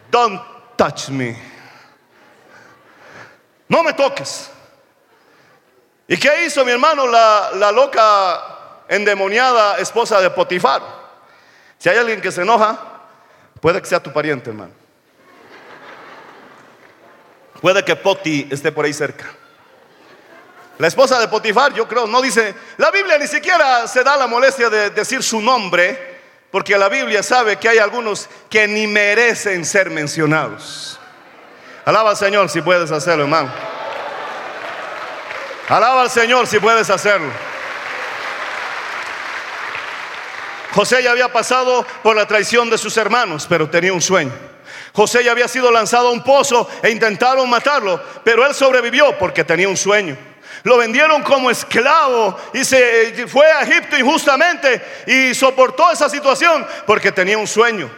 Don't 0.10 0.42
touch 0.76 1.10
me. 1.10 1.38
No 3.70 3.84
me 3.84 3.94
toques. 3.94 4.52
¿Y 6.08 6.18
qué 6.18 6.46
hizo 6.46 6.66
mi 6.66 6.72
hermano, 6.72 7.08
la, 7.08 7.52
la 7.56 7.72
loca 7.72 8.84
endemoniada 8.90 9.78
esposa 9.78 10.20
de 10.20 10.30
Potifar? 10.30 10.82
Si 11.78 11.88
hay 11.88 11.98
alguien 11.98 12.20
que 12.20 12.32
se 12.32 12.42
enoja, 12.42 12.78
puede 13.62 13.82
que 13.82 13.88
sea 13.88 14.04
tu 14.04 14.12
pariente, 14.12 14.50
hermano. 14.50 14.74
Puede 17.62 17.86
que 17.86 17.96
Poti 17.96 18.48
esté 18.52 18.72
por 18.72 18.86
ahí 18.86 18.94
cerca. 18.94 19.26
La 20.78 20.88
esposa 20.88 21.20
de 21.20 21.28
Potifar, 21.28 21.74
yo 21.74 21.88
creo, 21.88 22.08
no 22.08 22.22
dice, 22.22 22.56
la 22.78 22.90
Biblia 22.92 23.18
ni 23.18 23.28
siquiera 23.28 23.88
se 23.88 24.04
da 24.04 24.18
la 24.18 24.28
molestia 24.28 24.70
de 24.70 24.90
decir 24.90 25.22
su 25.22 25.42
nombre, 25.42 26.20
porque 26.50 26.78
la 26.78 26.90
Biblia 26.90 27.22
sabe 27.22 27.58
que 27.58 27.70
hay 27.70 27.78
algunos 27.78 28.28
que 28.50 28.68
ni 28.68 28.88
merecen 28.88 29.64
ser 29.64 29.90
mencionados. 29.90 31.00
Alaba 31.86 32.12
al 32.12 32.18
Señor 32.18 32.50
si 32.50 32.62
puedes 32.62 32.92
hacerlo, 32.92 33.24
hermano. 33.24 33.52
Alaba 35.70 36.02
al 36.02 36.10
Señor 36.10 36.48
si 36.48 36.60
puedes 36.60 36.90
hacerlo. 36.90 37.32
José 40.74 41.04
ya 41.04 41.12
había 41.12 41.32
pasado 41.32 41.86
por 42.02 42.16
la 42.16 42.28
traición 42.28 42.70
de 42.70 42.78
sus 42.78 42.96
hermanos, 42.98 43.46
pero 43.48 43.70
tenía 43.70 43.94
un 43.94 44.02
sueño. 44.02 44.32
José 44.94 45.24
ya 45.24 45.32
había 45.32 45.48
sido 45.48 45.72
lanzado 45.72 46.10
a 46.10 46.12
un 46.12 46.24
pozo 46.24 46.68
e 46.82 46.90
intentaron 46.90 47.50
matarlo, 47.50 48.02
pero 48.24 48.46
él 48.46 48.54
sobrevivió 48.54 49.18
porque 49.18 49.44
tenía 49.44 49.68
un 49.68 49.78
sueño. 49.78 50.18
Lo 50.64 50.78
vendieron 50.78 51.24
como 51.24 51.50
esclavo 51.50 52.38
y 52.54 52.64
se 52.64 53.28
fue 53.28 53.46
a 53.52 53.62
Egipto 53.62 53.98
injustamente 53.98 55.04
y 55.08 55.34
soportó 55.34 55.92
esa 55.92 56.10
situación 56.10 56.66
porque 56.86 57.12
tenía 57.12 57.38
un 57.38 57.48
sueño. 57.48 57.90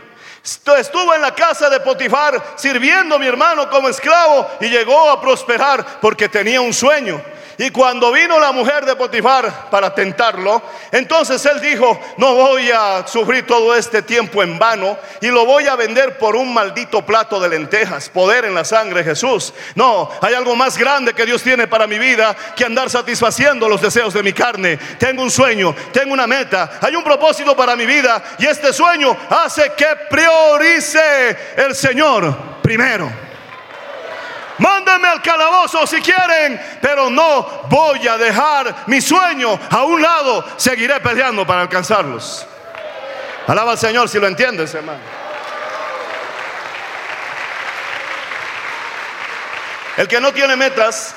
Estuvo 0.44 1.14
en 1.14 1.22
la 1.22 1.34
casa 1.34 1.70
de 1.70 1.80
Potifar 1.80 2.42
sirviendo 2.58 3.16
a 3.16 3.20
mi 3.20 3.28
hermano 3.28 3.70
como 3.70 3.90
esclavo 3.90 4.50
y 4.60 4.68
llegó 4.68 5.10
a 5.10 5.22
prosperar 5.22 6.00
porque 6.02 6.28
tenía 6.28 6.60
un 6.62 6.74
sueño. 6.74 7.22
Y 7.58 7.70
cuando 7.70 8.12
vino 8.12 8.40
la 8.40 8.52
mujer 8.52 8.86
de 8.86 8.96
Potifar 8.96 9.70
para 9.70 9.94
tentarlo, 9.94 10.62
entonces 10.92 11.46
él 11.46 11.62
dijo, 11.62 12.00
no 12.18 12.34
voy 12.34 12.72
a 12.72 13.06
sufrir 13.08 13.46
todo 13.46 13.76
este 13.76 14.02
tiempo 14.02 14.42
en 14.42 14.58
vano 14.58 14.98
y 15.22 15.28
lo 15.28 15.46
voy 15.46 15.68
a 15.68 15.76
vender 15.76 16.18
por 16.18 16.36
un 16.36 16.54
maldito 16.54 17.06
plato 17.06 17.40
de 17.40 17.50
lentejas, 17.50 18.10
poder 18.10 18.46
en 18.46 18.56
la 18.56 18.66
sangre 18.66 19.04
de 19.04 19.12
Jesús. 19.12 19.54
No, 19.76 20.10
hay 20.22 20.34
algo 20.34 20.56
más 20.56 20.78
grande 20.78 21.14
que 21.14 21.26
Dios 21.26 21.44
tiene 21.44 21.68
para 21.68 21.86
mi 21.86 22.00
vida 22.00 22.36
que 22.56 22.66
andar 22.66 22.90
satisfaciendo 22.90 23.70
los 23.70 23.82
deseos 23.82 24.14
de 24.14 24.24
mi 24.24 24.34
carne. 24.34 24.78
Tengo 24.98 25.22
un 25.22 25.32
sueño, 25.32 25.76
tengo 25.92 26.14
una 26.14 26.28
meta, 26.28 26.80
hay 26.82 26.96
un 26.96 27.04
propósito 27.04 27.56
para 27.56 27.76
mi 27.76 27.86
vida 27.86 28.24
y 28.40 28.48
este 28.48 28.74
sueño 28.74 29.16
hace 29.30 29.74
que 29.78 29.88
priorice 30.10 31.38
el 31.58 31.76
Señor 31.76 32.62
primero. 32.62 33.33
Mándenme 34.60 35.08
al 35.08 35.22
calabozo 35.22 35.88
si 35.88 36.00
quieren, 36.02 36.62
pero 36.82 37.10
no 37.10 37.64
voy 37.70 38.08
a 38.08 38.18
dejar 38.18 38.84
mi 38.88 39.02
sueño 39.02 39.60
a 39.70 39.84
un 39.84 40.02
lado. 40.02 40.46
Seguiré 40.58 41.00
peleando 41.00 41.46
para 41.46 41.62
alcanzarlos. 41.62 42.46
Alaba 43.48 43.72
al 43.72 43.78
Señor 43.78 44.08
si 44.08 44.20
lo 44.20 44.28
entiendes, 44.28 44.74
hermano. 44.74 45.00
El 49.98 50.08
que 50.08 50.20
no 50.20 50.32
tiene 50.34 50.56
metas, 50.56 51.16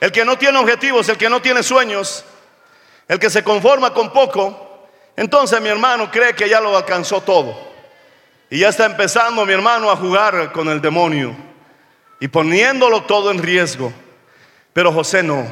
el 0.00 0.12
que 0.12 0.24
no 0.24 0.38
tiene 0.38 0.58
objetivos, 0.58 1.08
el 1.08 1.18
que 1.18 1.28
no 1.28 1.40
tiene 1.40 1.62
sueños, 1.62 2.24
el 3.08 3.18
que 3.18 3.30
se 3.30 3.42
conforma 3.42 3.92
con 3.92 4.12
poco, 4.12 4.86
entonces 5.16 5.60
mi 5.60 5.68
hermano 5.68 6.10
cree 6.10 6.34
que 6.34 6.48
ya 6.48 6.60
lo 6.60 6.76
alcanzó 6.76 7.20
todo. 7.22 7.68
Y 8.50 8.60
ya 8.60 8.68
está 8.68 8.86
empezando 8.86 9.44
mi 9.44 9.52
hermano 9.52 9.90
a 9.90 9.96
jugar 9.96 10.52
con 10.52 10.68
el 10.68 10.80
demonio 10.80 11.47
y 12.20 12.28
poniéndolo 12.28 13.04
todo 13.04 13.30
en 13.30 13.42
riesgo. 13.42 13.92
Pero 14.72 14.92
José 14.92 15.22
no. 15.22 15.46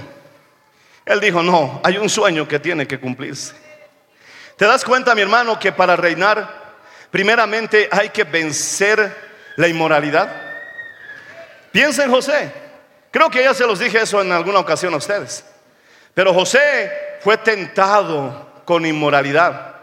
Él 1.05 1.21
dijo, 1.21 1.43
no, 1.43 1.81
hay 1.85 1.99
un 1.99 2.09
sueño 2.09 2.49
que 2.49 2.59
tiene 2.59 2.87
que 2.87 2.99
cumplirse. 2.99 3.55
¿Te 4.57 4.65
das 4.67 4.85
cuenta, 4.85 5.15
mi 5.15 5.23
hermano, 5.23 5.59
que 5.59 5.73
para 5.73 5.97
reinar, 5.97 6.75
primeramente 7.11 7.89
hay 7.93 8.09
que 8.09 8.25
vencer 8.25 9.15
la 9.57 9.69
inmoralidad? 9.69 10.29
Piensa 11.71 12.05
en 12.05 12.11
José. 12.11 12.53
Creo 13.11 13.31
que 13.31 13.45
ya 13.45 13.55
se 13.55 13.67
los 13.67 13.79
dije 13.79 14.01
eso 14.01 14.21
en 14.21 14.33
alguna 14.33 14.59
ocasión 14.59 14.95
a 14.95 14.97
ustedes. 14.97 15.45
Pero 16.15 16.33
José 16.33 17.19
fue 17.21 17.37
tentado 17.37 18.63
con 18.65 18.85
inmoralidad. 18.87 19.75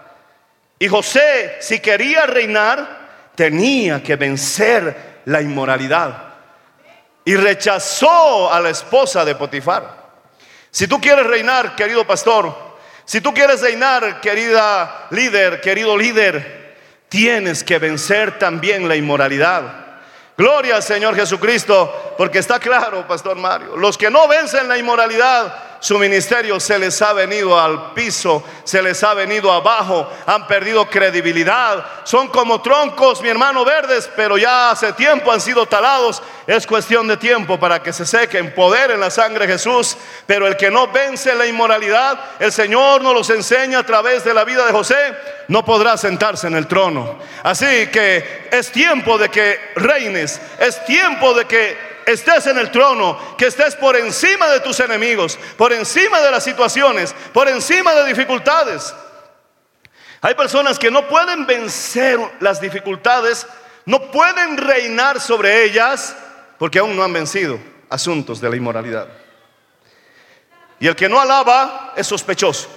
Y 0.79 0.87
José, 0.87 1.57
si 1.59 1.79
quería 1.79 2.25
reinar, 2.25 3.31
tenía 3.35 4.01
que 4.03 4.15
vencer 4.15 5.21
la 5.25 5.41
inmoralidad. 5.41 6.32
Y 7.25 7.35
rechazó 7.35 8.51
a 8.51 8.59
la 8.59 8.69
esposa 8.69 9.23
de 9.23 9.35
Potifar. 9.35 10.03
Si 10.71 10.87
tú 10.87 10.99
quieres 10.99 11.25
reinar, 11.25 11.75
querido 11.75 12.05
pastor, 12.05 12.73
si 13.05 13.21
tú 13.21 13.33
quieres 13.33 13.61
reinar, 13.61 14.21
querida 14.21 15.07
líder, 15.11 15.61
querido 15.61 15.97
líder, 15.97 16.75
tienes 17.09 17.63
que 17.63 17.77
vencer 17.77 18.39
también 18.39 18.87
la 18.87 18.95
inmoralidad. 18.95 19.83
Gloria 20.35 20.77
al 20.77 20.83
Señor 20.83 21.15
Jesucristo, 21.15 22.15
porque 22.17 22.39
está 22.39 22.59
claro, 22.59 23.07
Pastor 23.07 23.35
Mario, 23.35 23.77
los 23.77 23.97
que 23.97 24.09
no 24.09 24.27
vencen 24.27 24.67
la 24.67 24.77
inmoralidad 24.77 25.72
su 25.83 25.99
ministerio 25.99 26.61
se 26.61 26.79
les 26.79 27.01
ha 27.01 27.11
venido 27.11 27.59
al 27.59 27.91
piso, 27.91 28.41
se 28.63 28.81
les 28.81 29.03
ha 29.03 29.13
venido 29.13 29.51
abajo, 29.51 30.09
han 30.25 30.47
perdido 30.47 30.89
credibilidad, 30.89 31.85
son 32.05 32.29
como 32.29 32.61
troncos, 32.61 33.21
mi 33.21 33.27
hermano, 33.27 33.65
verdes, 33.65 34.09
pero 34.15 34.37
ya 34.37 34.71
hace 34.71 34.93
tiempo 34.93 35.29
han 35.29 35.41
sido 35.41 35.65
talados. 35.65 36.23
Es 36.47 36.65
cuestión 36.65 37.05
de 37.09 37.17
tiempo 37.17 37.59
para 37.59 37.83
que 37.83 37.91
se 37.91 38.05
sequen, 38.05 38.55
poder 38.55 38.91
en 38.91 39.01
la 39.01 39.09
sangre 39.09 39.45
de 39.45 39.51
Jesús, 39.51 39.97
pero 40.25 40.47
el 40.47 40.55
que 40.55 40.71
no 40.71 40.87
vence 40.87 41.35
la 41.35 41.47
inmoralidad, 41.47 42.17
el 42.39 42.53
Señor 42.53 43.01
nos 43.01 43.13
los 43.13 43.29
enseña 43.29 43.79
a 43.79 43.85
través 43.85 44.23
de 44.23 44.33
la 44.33 44.45
vida 44.45 44.65
de 44.65 44.71
José, 44.71 44.95
no 45.49 45.65
podrá 45.65 45.97
sentarse 45.97 46.47
en 46.47 46.55
el 46.55 46.65
trono. 46.65 47.19
Así 47.43 47.87
que 47.87 48.47
es 48.49 48.71
tiempo 48.71 49.17
de 49.17 49.27
que 49.27 49.59
reines, 49.75 50.39
es 50.61 50.85
tiempo 50.85 51.33
de 51.33 51.43
que 51.43 51.92
estés 52.05 52.47
en 52.47 52.57
el 52.57 52.71
trono, 52.71 53.17
que 53.37 53.47
estés 53.47 53.75
por 53.75 53.95
encima 53.95 54.47
de 54.49 54.59
tus 54.59 54.79
enemigos, 54.79 55.37
por 55.57 55.73
encima 55.73 56.21
de 56.21 56.31
las 56.31 56.43
situaciones, 56.43 57.13
por 57.33 57.47
encima 57.47 57.93
de 57.93 58.05
dificultades. 58.05 58.93
Hay 60.21 60.35
personas 60.35 60.79
que 60.79 60.89
no 60.89 61.07
pueden 61.07 61.45
vencer 61.45 62.19
las 62.39 62.61
dificultades, 62.61 63.45
no 63.85 64.11
pueden 64.11 64.57
reinar 64.57 65.19
sobre 65.19 65.63
ellas, 65.65 66.15
porque 66.57 66.79
aún 66.79 66.95
no 66.95 67.03
han 67.03 67.11
vencido 67.11 67.59
asuntos 67.89 68.39
de 68.39 68.49
la 68.49 68.55
inmoralidad. 68.55 69.07
Y 70.79 70.87
el 70.87 70.95
que 70.95 71.09
no 71.09 71.19
alaba 71.19 71.93
es 71.95 72.07
sospechoso. 72.07 72.69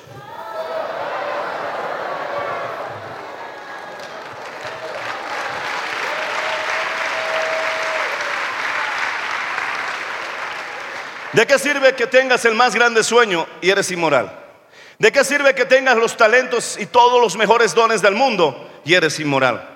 ¿De 11.37 11.46
qué 11.46 11.59
sirve 11.59 11.94
que 11.94 12.07
tengas 12.07 12.46
el 12.46 12.55
más 12.55 12.75
grande 12.75 13.05
sueño 13.05 13.46
y 13.61 13.68
eres 13.68 13.90
inmoral? 13.90 14.33
¿De 14.99 15.12
qué 15.12 15.22
sirve 15.22 15.55
que 15.55 15.66
tengas 15.66 15.94
los 15.94 16.16
talentos 16.16 16.79
y 16.79 16.87
todos 16.87 17.20
los 17.20 17.37
mejores 17.37 17.75
dones 17.75 18.01
del 18.01 18.14
mundo 18.14 18.81
y 18.87 18.94
eres 18.94 19.20
inmoral? 19.20 19.68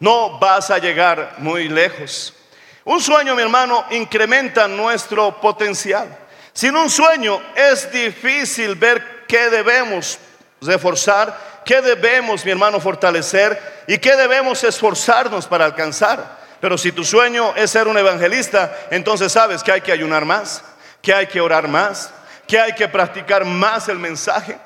No 0.00 0.40
vas 0.40 0.68
a 0.72 0.78
llegar 0.78 1.36
muy 1.38 1.68
lejos. 1.68 2.34
Un 2.82 3.00
sueño, 3.00 3.36
mi 3.36 3.42
hermano, 3.42 3.84
incrementa 3.92 4.66
nuestro 4.66 5.40
potencial. 5.40 6.08
Sin 6.52 6.74
un 6.74 6.90
sueño 6.90 7.40
es 7.54 7.88
difícil 7.92 8.74
ver 8.74 9.26
qué 9.28 9.48
debemos 9.48 10.18
reforzar, 10.60 11.62
qué 11.64 11.82
debemos, 11.82 12.44
mi 12.44 12.50
hermano, 12.50 12.80
fortalecer 12.80 13.84
y 13.86 13.98
qué 13.98 14.16
debemos 14.16 14.64
esforzarnos 14.64 15.46
para 15.46 15.66
alcanzar. 15.66 16.36
Pero 16.60 16.76
si 16.76 16.90
tu 16.90 17.04
sueño 17.04 17.54
es 17.54 17.70
ser 17.70 17.86
un 17.86 17.96
evangelista, 17.96 18.76
entonces 18.90 19.30
sabes 19.30 19.62
que 19.62 19.70
hay 19.70 19.82
que 19.82 19.92
ayunar 19.92 20.24
más, 20.24 20.64
que 21.06 21.14
hay 21.14 21.28
que 21.28 21.40
orar 21.40 21.68
más, 21.68 22.10
que 22.48 22.58
hay 22.58 22.72
que 22.72 22.88
practicar 22.88 23.44
más 23.44 23.88
el 23.88 23.96
mensaje, 23.96 24.58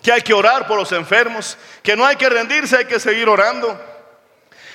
que 0.00 0.12
hay 0.12 0.22
que 0.22 0.32
orar 0.32 0.68
por 0.68 0.78
los 0.78 0.92
enfermos, 0.92 1.58
que 1.82 1.96
no 1.96 2.06
hay 2.06 2.14
que 2.14 2.28
rendirse, 2.28 2.76
hay 2.76 2.84
que 2.84 3.00
seguir 3.00 3.28
orando. 3.28 3.76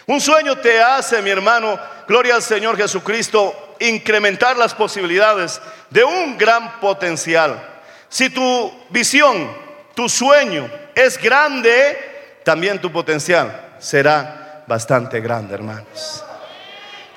Un 0.07 0.19
sueño 0.19 0.57
te 0.57 0.81
hace, 0.81 1.21
mi 1.21 1.29
hermano, 1.29 1.79
gloria 2.05 2.35
al 2.35 2.43
Señor 2.43 2.75
Jesucristo, 2.75 3.77
incrementar 3.79 4.57
las 4.57 4.75
posibilidades 4.75 5.61
de 5.89 6.03
un 6.03 6.37
gran 6.37 6.81
potencial. 6.81 7.81
Si 8.09 8.29
tu 8.29 8.69
visión, 8.89 9.55
tu 9.95 10.09
sueño 10.09 10.69
es 10.93 11.17
grande, 11.17 12.41
también 12.43 12.81
tu 12.81 12.91
potencial 12.91 13.77
será 13.79 14.65
bastante 14.67 15.21
grande, 15.21 15.53
hermanos. 15.53 16.25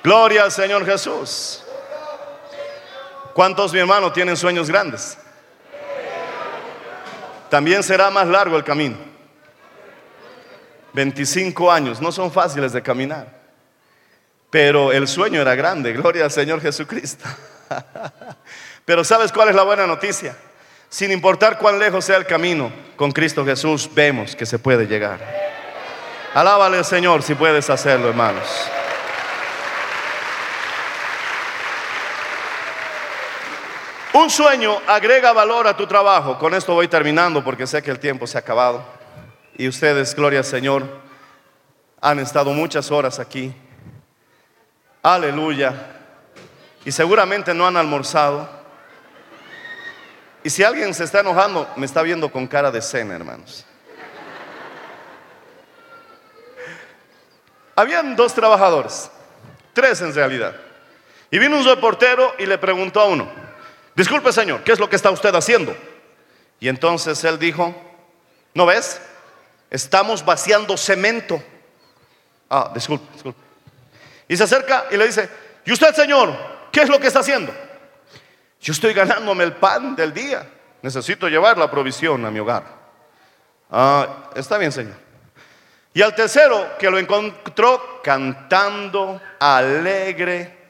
Gloria 0.04 0.44
al 0.44 0.52
Señor 0.52 0.86
Jesús. 0.86 1.61
¿Cuántos, 3.34 3.72
mi 3.72 3.78
hermano, 3.78 4.12
tienen 4.12 4.36
sueños 4.36 4.68
grandes? 4.68 5.18
También 7.48 7.82
será 7.82 8.10
más 8.10 8.26
largo 8.26 8.56
el 8.56 8.64
camino. 8.64 8.96
25 10.92 11.70
años, 11.70 12.00
no 12.00 12.12
son 12.12 12.30
fáciles 12.30 12.72
de 12.72 12.82
caminar. 12.82 13.26
Pero 14.50 14.92
el 14.92 15.08
sueño 15.08 15.40
era 15.40 15.54
grande, 15.54 15.92
gloria 15.92 16.24
al 16.24 16.30
Señor 16.30 16.60
Jesucristo. 16.60 17.24
Pero 18.84 19.04
¿sabes 19.04 19.32
cuál 19.32 19.48
es 19.48 19.54
la 19.54 19.62
buena 19.62 19.86
noticia? 19.86 20.36
Sin 20.88 21.10
importar 21.10 21.58
cuán 21.58 21.78
lejos 21.78 22.04
sea 22.04 22.18
el 22.18 22.26
camino, 22.26 22.70
con 22.96 23.12
Cristo 23.12 23.44
Jesús 23.46 23.88
vemos 23.94 24.36
que 24.36 24.44
se 24.44 24.58
puede 24.58 24.86
llegar. 24.86 25.20
Alábale 26.34 26.78
al 26.78 26.84
Señor 26.84 27.22
si 27.22 27.34
puedes 27.34 27.70
hacerlo, 27.70 28.08
hermanos. 28.08 28.46
Un 34.14 34.28
sueño 34.28 34.78
agrega 34.86 35.32
valor 35.32 35.66
a 35.66 35.76
tu 35.76 35.86
trabajo. 35.86 36.38
Con 36.38 36.52
esto 36.54 36.74
voy 36.74 36.86
terminando 36.86 37.42
porque 37.42 37.66
sé 37.66 37.82
que 37.82 37.90
el 37.90 37.98
tiempo 37.98 38.26
se 38.26 38.36
ha 38.36 38.40
acabado. 38.40 38.84
Y 39.56 39.66
ustedes, 39.68 40.14
gloria 40.14 40.40
al 40.40 40.44
Señor, 40.44 40.86
han 42.00 42.18
estado 42.18 42.52
muchas 42.52 42.90
horas 42.90 43.18
aquí. 43.18 43.54
Aleluya. 45.02 45.72
Y 46.84 46.92
seguramente 46.92 47.54
no 47.54 47.66
han 47.66 47.76
almorzado. 47.76 48.48
Y 50.44 50.50
si 50.50 50.62
alguien 50.62 50.92
se 50.92 51.04
está 51.04 51.20
enojando, 51.20 51.66
me 51.76 51.86
está 51.86 52.02
viendo 52.02 52.30
con 52.30 52.46
cara 52.46 52.70
de 52.70 52.82
cena, 52.82 53.14
hermanos. 53.14 53.64
Habían 57.74 58.14
dos 58.14 58.34
trabajadores, 58.34 59.10
tres 59.72 60.02
en 60.02 60.14
realidad. 60.14 60.54
Y 61.30 61.38
vino 61.38 61.56
un 61.56 61.64
reportero 61.64 62.34
y 62.38 62.44
le 62.44 62.58
preguntó 62.58 63.00
a 63.00 63.06
uno, 63.06 63.41
disculpe 63.94 64.32
señor, 64.32 64.62
¿qué 64.62 64.72
es 64.72 64.78
lo 64.78 64.88
que 64.88 64.96
está 64.96 65.10
usted 65.10 65.34
haciendo? 65.34 65.76
Y 66.60 66.68
entonces 66.68 67.22
él 67.24 67.38
dijo, 67.38 67.74
¿no 68.54 68.66
ves? 68.66 69.00
Estamos 69.70 70.24
vaciando 70.24 70.76
cemento. 70.76 71.42
Ah, 72.48 72.70
disculpe, 72.74 73.06
disculpe. 73.12 73.40
Y 74.28 74.36
se 74.36 74.44
acerca 74.44 74.86
y 74.90 74.96
le 74.96 75.06
dice, 75.06 75.28
¿y 75.64 75.72
usted 75.72 75.94
señor, 75.94 76.36
qué 76.70 76.82
es 76.82 76.88
lo 76.88 77.00
que 77.00 77.06
está 77.06 77.20
haciendo? 77.20 77.52
Yo 78.60 78.72
estoy 78.72 78.94
ganándome 78.94 79.44
el 79.44 79.54
pan 79.54 79.96
del 79.96 80.14
día. 80.14 80.48
Necesito 80.82 81.28
llevar 81.28 81.58
la 81.58 81.70
provisión 81.70 82.24
a 82.24 82.30
mi 82.30 82.38
hogar. 82.38 82.64
Ah, 83.70 84.30
está 84.34 84.58
bien, 84.58 84.70
señor. 84.70 84.94
Y 85.94 86.02
al 86.02 86.14
tercero 86.14 86.76
que 86.78 86.90
lo 86.90 86.98
encontró 86.98 88.00
cantando, 88.02 89.20
alegre, 89.38 90.61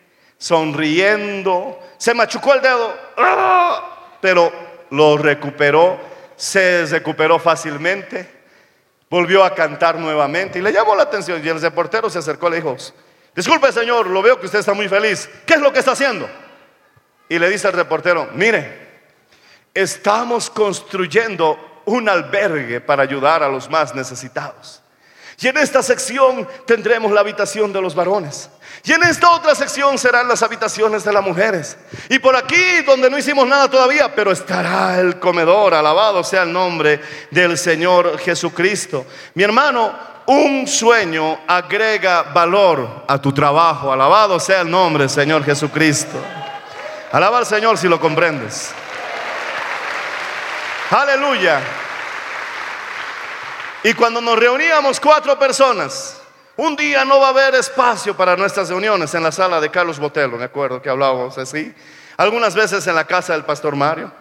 sonriendo, 0.43 1.79
se 1.97 2.15
machucó 2.15 2.53
el 2.55 2.61
dedo, 2.61 2.93
¡ah! 3.17 4.17
pero 4.21 4.53
lo 4.91 5.17
recuperó, 5.17 6.01
se 6.35 6.85
recuperó 6.87 7.39
fácilmente, 7.39 8.29
volvió 9.09 9.45
a 9.45 9.55
cantar 9.55 10.01
nuevamente 10.01 10.59
y 10.59 10.63
le 10.63 10.73
llamó 10.73 10.97
la 10.97 11.05
atención. 11.05 11.41
Y 11.45 11.49
el 11.49 11.61
reportero 11.61 12.11
se 12.11 12.19
acercó 12.19 12.49
y 12.49 12.51
le 12.51 12.57
dijo, 12.57 12.77
disculpe 13.37 13.71
señor, 13.71 14.09
lo 14.09 14.21
veo 14.21 14.41
que 14.41 14.47
usted 14.47 14.59
está 14.59 14.75
muy 14.75 14.89
feliz, 14.89 15.31
¿qué 15.47 15.55
es 15.55 15.61
lo 15.61 15.73
que 15.73 15.79
está 15.79 15.93
haciendo? 15.93 16.29
Y 17.29 17.39
le 17.39 17.49
dice 17.49 17.69
al 17.69 17.75
reportero, 17.75 18.29
mire, 18.35 18.89
estamos 19.73 20.51
construyendo 20.51 21.85
un 21.85 22.09
albergue 22.09 22.81
para 22.81 23.05
ayudar 23.05 23.45
a 23.45 23.49
los 23.49 23.71
más 23.71 23.95
necesitados. 23.95 24.83
Y 25.41 25.47
en 25.47 25.57
esta 25.57 25.85
sección 25.85 26.49
tendremos 26.67 27.13
la 27.13 27.21
habitación 27.21 27.73
de 27.73 27.81
los 27.81 27.95
varones. 27.95 28.51
Y 28.85 28.93
en 28.93 29.03
esta 29.05 29.31
otra 29.31 29.55
sección 29.55 29.97
serán 29.97 30.27
las 30.27 30.43
habitaciones 30.43 31.05
de 31.05 31.13
las 31.13 31.23
mujeres. 31.23 31.77
Y 32.09 32.19
por 32.19 32.35
aquí, 32.35 32.83
donde 32.85 33.09
no 33.09 33.17
hicimos 33.17 33.47
nada 33.47 33.71
todavía, 33.71 34.13
pero 34.13 34.33
estará 34.33 34.99
el 34.99 35.21
comedor. 35.21 35.75
Alabado 35.75 36.25
sea 36.25 36.43
el 36.43 36.53
nombre 36.53 37.01
del 37.31 37.57
Señor 37.57 38.19
Jesucristo. 38.19 39.07
Mi 39.35 39.45
hermano, 39.45 39.95
un 40.27 40.67
sueño 40.67 41.41
agrega 41.47 42.23
valor 42.25 43.05
a 43.07 43.21
tu 43.21 43.33
trabajo. 43.33 43.93
Alabado 43.93 44.41
sea 44.41 44.63
el 44.63 44.71
nombre 44.71 45.05
del 45.05 45.11
Señor 45.11 45.45
Jesucristo. 45.45 46.19
Alaba 47.13 47.39
al 47.39 47.47
Señor 47.47 47.79
si 47.79 47.87
lo 47.87 48.01
comprendes. 48.01 48.73
Aleluya. 50.91 51.61
Y 53.85 53.95
cuando 53.95 54.21
nos 54.21 54.39
reuníamos 54.39 54.99
cuatro 54.99 55.39
personas, 55.39 56.22
un 56.57 56.77
día 56.77 57.05
no 57.05 57.21
va 57.21 57.29
a 57.29 57.31
haber 57.31 57.55
espacio 57.55 58.17
para 58.17 58.37
nuestras 58.37 58.69
reuniones 58.69 59.15
en 59.15 59.23
la 59.23 59.33
sala 59.33 59.61
de 59.61 59.71
Carlos 59.71 59.99
Botelo, 59.99 60.37
me 60.37 60.45
acuerdo 60.45 60.81
que 60.81 60.91
hablábamos 60.91 61.39
así. 61.39 61.75
Algunas 62.17 62.55
veces 62.55 62.87
en 62.87 62.95
la 62.95 63.07
casa 63.07 63.33
del 63.33 63.45
pastor 63.45 63.75
Mario, 63.75 64.13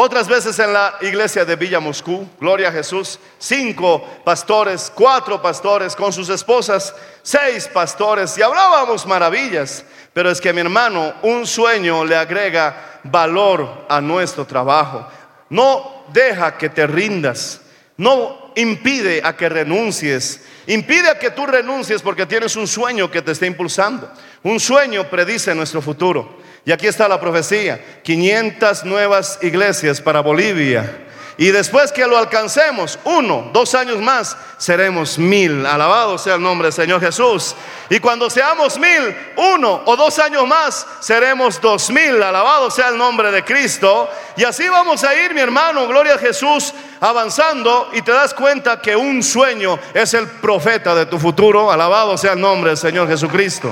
Otras 0.00 0.28
veces 0.28 0.56
en 0.60 0.72
la 0.72 0.94
iglesia 1.00 1.44
de 1.44 1.56
Villa 1.56 1.80
Moscú, 1.80 2.24
gloria 2.38 2.68
a 2.68 2.72
Jesús, 2.72 3.18
cinco 3.36 4.06
pastores, 4.24 4.92
cuatro 4.94 5.42
pastores 5.42 5.96
con 5.96 6.12
sus 6.12 6.28
esposas, 6.28 6.94
seis 7.20 7.66
pastores 7.66 8.38
y 8.38 8.42
hablábamos 8.42 9.04
maravillas. 9.04 9.84
Pero 10.12 10.30
es 10.30 10.40
que 10.40 10.52
mi 10.52 10.60
hermano, 10.60 11.14
un 11.22 11.44
sueño 11.48 12.04
le 12.04 12.14
agrega 12.14 13.00
valor 13.02 13.86
a 13.88 14.00
nuestro 14.00 14.44
trabajo. 14.44 15.04
No 15.50 16.04
deja 16.12 16.56
que 16.56 16.68
te 16.68 16.86
rindas, 16.86 17.60
no 17.96 18.52
impide 18.54 19.20
a 19.24 19.36
que 19.36 19.48
renuncies, 19.48 20.42
impide 20.68 21.08
a 21.08 21.18
que 21.18 21.30
tú 21.30 21.46
renuncies 21.46 22.00
porque 22.02 22.26
tienes 22.26 22.54
un 22.56 22.66
sueño 22.66 23.10
que 23.10 23.22
te 23.22 23.32
está 23.32 23.46
impulsando. 23.46 24.10
Un 24.42 24.60
sueño 24.60 25.08
predice 25.10 25.54
nuestro 25.54 25.82
futuro. 25.82 26.38
Y 26.64 26.72
aquí 26.72 26.86
está 26.86 27.08
la 27.08 27.20
profecía, 27.20 27.82
500 28.02 28.84
nuevas 28.84 29.38
iglesias 29.42 30.00
para 30.00 30.20
Bolivia. 30.20 31.07
Y 31.40 31.52
después 31.52 31.92
que 31.92 32.04
lo 32.04 32.18
alcancemos, 32.18 32.98
uno, 33.04 33.50
dos 33.52 33.72
años 33.76 33.98
más, 33.98 34.36
seremos 34.56 35.20
mil. 35.20 35.64
Alabado 35.66 36.18
sea 36.18 36.34
el 36.34 36.42
nombre 36.42 36.66
del 36.66 36.72
Señor 36.72 37.00
Jesús. 37.00 37.54
Y 37.88 38.00
cuando 38.00 38.28
seamos 38.28 38.76
mil, 38.76 39.16
uno 39.36 39.82
o 39.84 39.96
dos 39.96 40.18
años 40.18 40.44
más, 40.48 40.84
seremos 40.98 41.60
dos 41.60 41.90
mil. 41.90 42.20
Alabado 42.20 42.72
sea 42.72 42.88
el 42.88 42.98
nombre 42.98 43.30
de 43.30 43.44
Cristo. 43.44 44.10
Y 44.36 44.42
así 44.42 44.68
vamos 44.68 45.04
a 45.04 45.14
ir, 45.14 45.32
mi 45.32 45.40
hermano, 45.40 45.86
gloria 45.86 46.16
a 46.16 46.18
Jesús, 46.18 46.74
avanzando. 46.98 47.88
Y 47.92 48.02
te 48.02 48.10
das 48.10 48.34
cuenta 48.34 48.80
que 48.82 48.96
un 48.96 49.22
sueño 49.22 49.78
es 49.94 50.14
el 50.14 50.26
profeta 50.26 50.92
de 50.96 51.06
tu 51.06 51.20
futuro. 51.20 51.70
Alabado 51.70 52.18
sea 52.18 52.32
el 52.32 52.40
nombre 52.40 52.70
del 52.70 52.78
Señor 52.78 53.06
Jesucristo. 53.06 53.70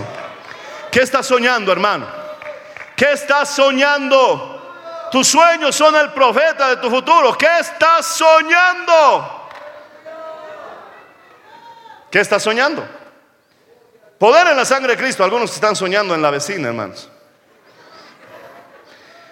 ¿Qué 0.93 1.01
estás 1.01 1.27
soñando, 1.27 1.73
hermano? 1.73 2.07
¿Qué 2.95 3.11
estás 3.11 3.57
soñando? 3.57 4.56
Tus 5.11 5.29
sueños 5.29 5.75
son 5.75 5.95
el 5.97 6.13
profeta 6.13 6.69
de 6.71 6.77
tu 6.77 6.91
futuro. 6.91 7.37
¿Qué 7.37 7.49
estás 7.61 8.07
soñando? 8.07 9.49
¿Qué 12.11 12.21
estás 12.21 12.43
soñando? 12.43 12.87
Poder 14.19 14.49
en 14.49 14.57
la 14.57 14.65
sangre 14.65 14.93
de 14.93 14.99
Cristo. 14.99 15.23
Algunos 15.23 15.53
están 15.55 15.77
soñando 15.77 16.15
en 16.15 16.23
la 16.23 16.31
vecina, 16.31 16.69
hermanos. 16.69 17.11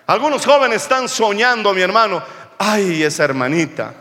Algunos 0.07 0.45
jóvenes 0.45 0.83
están 0.83 1.09
soñando, 1.09 1.73
mi 1.73 1.81
hermano. 1.81 2.23
Ay, 2.59 3.03
esa 3.03 3.25
hermanita. 3.25 3.95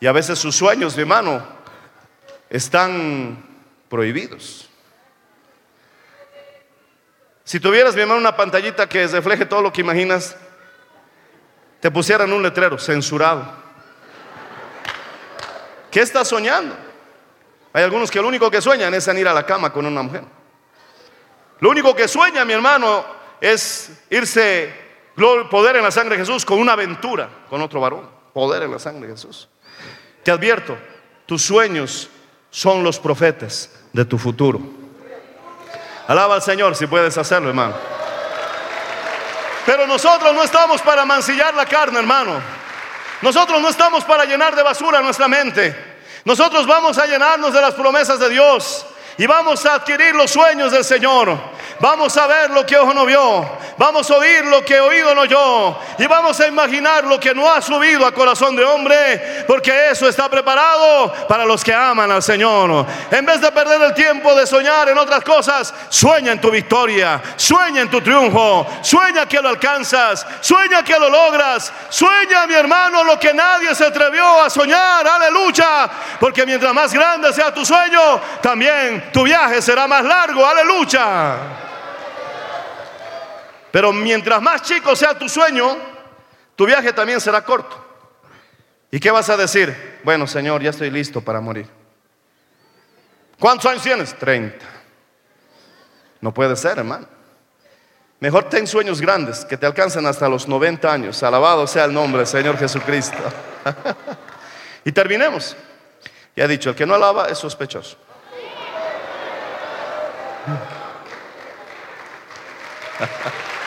Y 0.00 0.06
a 0.06 0.12
veces 0.12 0.38
sus 0.38 0.56
sueños, 0.56 0.96
mi 0.96 1.02
hermano, 1.02 1.46
están 2.50 3.44
prohibidos. 3.88 4.68
Si 7.44 7.60
tuvieras, 7.60 7.94
mi 7.94 8.02
hermano, 8.02 8.20
una 8.20 8.36
pantallita 8.36 8.88
que 8.88 9.06
refleje 9.06 9.46
todo 9.46 9.62
lo 9.62 9.72
que 9.72 9.80
imaginas, 9.80 10.36
te 11.80 11.90
pusieran 11.90 12.32
un 12.32 12.42
letrero, 12.42 12.78
censurado. 12.78 13.44
¿Qué 15.90 16.00
estás 16.00 16.28
soñando? 16.28 16.76
Hay 17.72 17.84
algunos 17.84 18.10
que 18.10 18.20
lo 18.20 18.28
único 18.28 18.50
que 18.50 18.60
sueñan 18.60 18.92
es 18.94 19.06
en 19.08 19.18
ir 19.18 19.28
a 19.28 19.32
la 19.32 19.46
cama 19.46 19.72
con 19.72 19.86
una 19.86 20.02
mujer. 20.02 20.24
Lo 21.60 21.70
único 21.70 21.94
que 21.94 22.08
sueña, 22.08 22.44
mi 22.44 22.52
hermano, 22.52 23.04
es 23.40 23.90
irse, 24.10 24.72
poder 25.50 25.76
en 25.76 25.84
la 25.84 25.90
sangre 25.90 26.16
de 26.16 26.24
Jesús, 26.24 26.44
con 26.44 26.58
una 26.58 26.72
aventura 26.72 27.28
con 27.48 27.60
otro 27.62 27.80
varón. 27.80 28.08
Poder 28.32 28.62
en 28.62 28.70
la 28.70 28.78
sangre 28.78 29.08
de 29.08 29.14
Jesús. 29.14 29.48
Te 30.22 30.30
advierto, 30.30 30.76
tus 31.26 31.42
sueños 31.42 32.08
son 32.50 32.82
los 32.82 32.98
profetas 32.98 33.70
de 33.92 34.04
tu 34.04 34.18
futuro. 34.18 34.60
Alaba 36.06 36.36
al 36.36 36.42
Señor 36.42 36.74
si 36.74 36.86
puedes 36.86 37.18
hacerlo, 37.18 37.48
hermano. 37.48 37.74
Pero 39.68 39.86
nosotros 39.86 40.32
no 40.32 40.42
estamos 40.42 40.80
para 40.80 41.04
mancillar 41.04 41.52
la 41.52 41.66
carne, 41.66 41.98
hermano. 41.98 42.40
Nosotros 43.20 43.60
no 43.60 43.68
estamos 43.68 44.02
para 44.02 44.24
llenar 44.24 44.56
de 44.56 44.62
basura 44.62 45.02
nuestra 45.02 45.28
mente. 45.28 45.76
Nosotros 46.24 46.66
vamos 46.66 46.96
a 46.96 47.04
llenarnos 47.04 47.52
de 47.52 47.60
las 47.60 47.74
promesas 47.74 48.18
de 48.18 48.30
Dios 48.30 48.86
y 49.18 49.26
vamos 49.26 49.66
a 49.66 49.74
adquirir 49.74 50.14
los 50.14 50.30
sueños 50.30 50.72
del 50.72 50.86
Señor. 50.86 51.38
Vamos 51.80 52.16
a 52.16 52.26
ver 52.26 52.50
lo 52.50 52.66
que 52.66 52.76
ojo 52.76 52.92
no 52.92 53.06
vio. 53.06 53.58
Vamos 53.76 54.10
a 54.10 54.16
oír 54.16 54.44
lo 54.44 54.64
que 54.64 54.80
oído 54.80 55.14
no 55.14 55.20
oyó. 55.20 55.78
Y 55.98 56.06
vamos 56.06 56.38
a 56.40 56.48
imaginar 56.48 57.04
lo 57.04 57.20
que 57.20 57.32
no 57.32 57.48
ha 57.48 57.62
subido 57.62 58.04
a 58.04 58.12
corazón 58.12 58.56
de 58.56 58.64
hombre. 58.64 59.44
Porque 59.46 59.90
eso 59.90 60.08
está 60.08 60.28
preparado 60.28 61.12
para 61.28 61.44
los 61.44 61.62
que 61.62 61.72
aman 61.72 62.10
al 62.10 62.22
Señor. 62.22 62.84
En 63.12 63.24
vez 63.24 63.40
de 63.40 63.52
perder 63.52 63.80
el 63.82 63.94
tiempo 63.94 64.34
de 64.34 64.46
soñar 64.46 64.88
en 64.88 64.98
otras 64.98 65.22
cosas, 65.22 65.72
sueña 65.88 66.32
en 66.32 66.40
tu 66.40 66.50
victoria. 66.50 67.22
Sueña 67.36 67.82
en 67.82 67.90
tu 67.90 68.00
triunfo. 68.00 68.66
Sueña 68.82 69.26
que 69.26 69.40
lo 69.40 69.48
alcanzas. 69.48 70.26
Sueña 70.40 70.82
que 70.82 70.98
lo 70.98 71.08
logras. 71.08 71.72
Sueña, 71.90 72.48
mi 72.48 72.54
hermano, 72.54 73.04
lo 73.04 73.20
que 73.20 73.32
nadie 73.32 73.72
se 73.76 73.84
atrevió 73.84 74.42
a 74.42 74.50
soñar. 74.50 75.06
Aleluya. 75.06 75.88
Porque 76.18 76.44
mientras 76.44 76.74
más 76.74 76.92
grande 76.92 77.32
sea 77.32 77.54
tu 77.54 77.64
sueño, 77.64 78.20
también 78.42 79.12
tu 79.12 79.22
viaje 79.22 79.62
será 79.62 79.86
más 79.86 80.04
largo. 80.04 80.44
Aleluya. 80.44 81.67
Pero 83.78 83.92
mientras 83.92 84.42
más 84.42 84.62
chico 84.62 84.96
sea 84.96 85.16
tu 85.16 85.28
sueño, 85.28 85.76
tu 86.56 86.66
viaje 86.66 86.92
también 86.92 87.20
será 87.20 87.44
corto. 87.44 87.76
¿Y 88.90 88.98
qué 88.98 89.12
vas 89.12 89.28
a 89.30 89.36
decir? 89.36 90.00
Bueno, 90.02 90.26
Señor, 90.26 90.60
ya 90.60 90.70
estoy 90.70 90.90
listo 90.90 91.20
para 91.20 91.40
morir. 91.40 91.68
¿Cuántos 93.38 93.70
años 93.70 93.84
tienes? 93.84 94.18
30. 94.18 94.66
No 96.20 96.34
puede 96.34 96.56
ser, 96.56 96.78
hermano. 96.78 97.06
Mejor 98.18 98.48
ten 98.48 98.66
sueños 98.66 99.00
grandes 99.00 99.44
que 99.44 99.56
te 99.56 99.64
alcancen 99.64 100.04
hasta 100.06 100.28
los 100.28 100.48
90 100.48 100.92
años. 100.92 101.22
Alabado 101.22 101.64
sea 101.68 101.84
el 101.84 101.94
nombre 101.94 102.18
del 102.18 102.26
Señor 102.26 102.58
Jesucristo. 102.58 103.18
y 104.84 104.90
terminemos. 104.90 105.56
Ya 106.34 106.46
he 106.46 106.48
dicho, 106.48 106.70
el 106.70 106.74
que 106.74 106.84
no 106.84 106.96
alaba 106.96 107.28
es 107.28 107.38
sospechoso. 107.38 107.96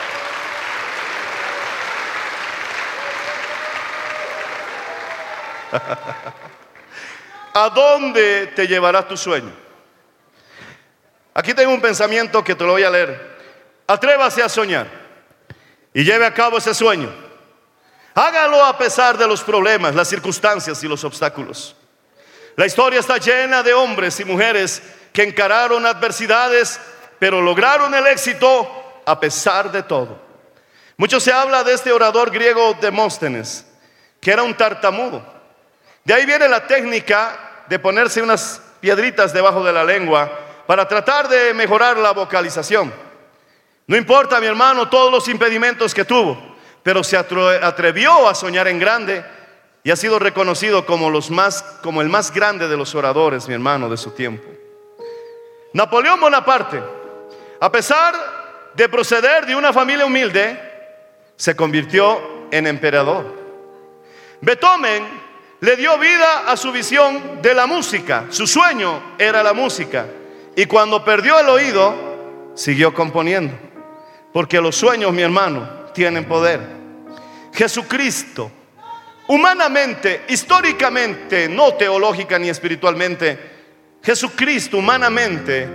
¿A 7.54 7.68
dónde 7.70 8.48
te 8.48 8.66
llevará 8.66 9.06
tu 9.06 9.16
sueño? 9.16 9.52
Aquí 11.34 11.54
tengo 11.54 11.72
un 11.72 11.80
pensamiento 11.80 12.44
que 12.44 12.54
te 12.54 12.64
lo 12.64 12.72
voy 12.72 12.84
a 12.84 12.90
leer. 12.90 13.38
Atrévase 13.86 14.42
a 14.42 14.48
soñar 14.48 14.86
y 15.92 16.04
lleve 16.04 16.26
a 16.26 16.34
cabo 16.34 16.58
ese 16.58 16.74
sueño. 16.74 17.12
Hágalo 18.14 18.62
a 18.64 18.76
pesar 18.76 19.16
de 19.16 19.26
los 19.26 19.42
problemas, 19.42 19.94
las 19.94 20.08
circunstancias 20.08 20.82
y 20.84 20.88
los 20.88 21.02
obstáculos. 21.04 21.74
La 22.56 22.66
historia 22.66 23.00
está 23.00 23.16
llena 23.16 23.62
de 23.62 23.72
hombres 23.72 24.20
y 24.20 24.26
mujeres 24.26 24.82
que 25.12 25.22
encararon 25.22 25.86
adversidades, 25.86 26.78
pero 27.18 27.40
lograron 27.40 27.94
el 27.94 28.06
éxito 28.06 29.00
a 29.06 29.18
pesar 29.18 29.72
de 29.72 29.82
todo. 29.82 30.20
Mucho 30.98 31.18
se 31.18 31.32
habla 31.32 31.64
de 31.64 31.72
este 31.72 31.90
orador 31.90 32.30
griego 32.30 32.76
Demóstenes, 32.78 33.64
que 34.20 34.30
era 34.30 34.42
un 34.42 34.54
tartamudo 34.54 35.41
de 36.04 36.14
ahí 36.14 36.26
viene 36.26 36.48
la 36.48 36.66
técnica 36.66 37.64
de 37.68 37.78
ponerse 37.78 38.22
unas 38.22 38.60
piedritas 38.80 39.32
debajo 39.32 39.62
de 39.62 39.72
la 39.72 39.84
lengua 39.84 40.30
para 40.66 40.86
tratar 40.88 41.28
de 41.28 41.54
mejorar 41.54 41.96
la 41.96 42.12
vocalización. 42.12 42.92
No 43.86 43.96
importa, 43.96 44.40
mi 44.40 44.46
hermano, 44.46 44.88
todos 44.88 45.12
los 45.12 45.28
impedimentos 45.28 45.94
que 45.94 46.04
tuvo, 46.04 46.56
pero 46.82 47.04
se 47.04 47.16
atrevió 47.16 48.28
a 48.28 48.34
soñar 48.34 48.68
en 48.68 48.78
grande 48.78 49.24
y 49.84 49.90
ha 49.90 49.96
sido 49.96 50.18
reconocido 50.18 50.86
como, 50.86 51.10
como 51.82 52.02
el 52.02 52.08
más 52.08 52.32
grande 52.32 52.68
de 52.68 52.76
los 52.76 52.94
oradores, 52.94 53.48
mi 53.48 53.54
hermano, 53.54 53.88
de 53.88 53.96
su 53.96 54.10
tiempo. 54.10 54.48
Napoleón 55.72 56.20
Bonaparte, 56.20 56.82
a 57.60 57.70
pesar 57.72 58.14
de 58.74 58.88
proceder 58.88 59.46
de 59.46 59.54
una 59.54 59.72
familia 59.72 60.06
humilde, 60.06 60.58
se 61.36 61.56
convirtió 61.56 62.48
en 62.50 62.66
emperador. 62.66 63.24
Beethoven 64.40 65.21
le 65.62 65.76
dio 65.76 65.96
vida 65.96 66.50
a 66.50 66.56
su 66.56 66.72
visión 66.72 67.40
de 67.40 67.54
la 67.54 67.66
música. 67.66 68.24
Su 68.30 68.48
sueño 68.48 69.14
era 69.16 69.44
la 69.44 69.52
música. 69.52 70.06
Y 70.56 70.66
cuando 70.66 71.04
perdió 71.04 71.38
el 71.38 71.48
oído, 71.48 72.52
siguió 72.56 72.92
componiendo. 72.92 73.54
Porque 74.32 74.60
los 74.60 74.74
sueños, 74.74 75.12
mi 75.12 75.22
hermano, 75.22 75.68
tienen 75.94 76.24
poder. 76.24 76.60
Jesucristo, 77.52 78.50
humanamente, 79.28 80.24
históricamente, 80.28 81.48
no 81.48 81.74
teológica 81.74 82.40
ni 82.40 82.48
espiritualmente, 82.48 83.38
Jesucristo, 84.02 84.78
humanamente, 84.78 85.68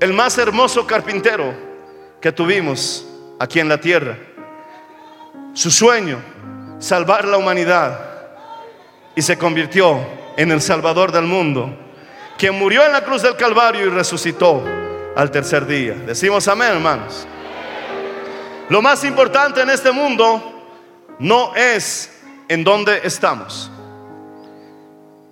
el 0.00 0.12
más 0.12 0.36
hermoso 0.36 0.86
carpintero 0.86 1.54
que 2.20 2.30
tuvimos 2.30 3.08
aquí 3.40 3.58
en 3.58 3.70
la 3.70 3.80
tierra. 3.80 4.18
Su 5.54 5.70
sueño, 5.70 6.18
salvar 6.78 7.24
la 7.24 7.38
humanidad 7.38 8.07
y 9.18 9.22
se 9.22 9.36
convirtió 9.36 9.98
en 10.36 10.52
el 10.52 10.62
Salvador 10.62 11.10
del 11.10 11.24
mundo, 11.24 11.76
quien 12.38 12.56
murió 12.56 12.86
en 12.86 12.92
la 12.92 13.02
cruz 13.02 13.20
del 13.22 13.34
Calvario 13.34 13.84
y 13.84 13.88
resucitó 13.88 14.62
al 15.16 15.32
tercer 15.32 15.66
día. 15.66 15.94
Decimos 15.94 16.46
amén, 16.46 16.74
hermanos. 16.74 17.26
Lo 18.68 18.80
más 18.80 19.02
importante 19.02 19.60
en 19.60 19.70
este 19.70 19.90
mundo 19.90 20.62
no 21.18 21.52
es 21.56 22.16
en 22.46 22.62
dónde 22.62 23.00
estamos. 23.02 23.72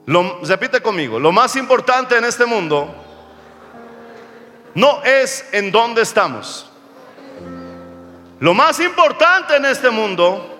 Lo, 0.06 0.40
repite 0.42 0.80
conmigo, 0.80 1.20
lo 1.20 1.30
más 1.30 1.54
importante 1.54 2.18
en 2.18 2.24
este 2.24 2.44
mundo 2.44 2.92
no 4.74 5.00
es 5.04 5.48
en 5.52 5.70
dónde 5.70 6.02
estamos. 6.02 6.68
Lo 8.40 8.52
más 8.52 8.80
importante 8.80 9.54
en 9.54 9.64
este 9.64 9.90
mundo 9.90 10.58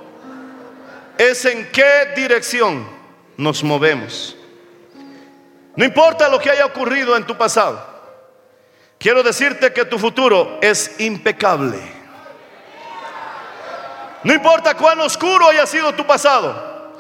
es 1.19 1.45
en 1.45 1.69
qué 1.73 2.13
dirección 2.15 2.95
nos 3.37 3.63
movemos. 3.63 4.37
No 5.77 5.85
importa 5.85 6.29
lo 6.29 6.39
que 6.39 6.51
haya 6.51 6.67
ocurrido 6.67 7.17
en 7.17 7.25
tu 7.25 7.37
pasado. 7.37 7.95
Quiero 8.99 9.23
decirte 9.23 9.73
que 9.73 9.85
tu 9.85 9.99
futuro 9.99 10.59
es 10.63 10.99
impecable. 11.01 11.79
No 14.25 14.33
importa 14.33 14.75
cuán 14.75 14.99
oscuro 15.01 15.49
haya 15.49 15.67
sido 15.67 15.95
tu 15.95 16.07
pasado. 16.07 16.95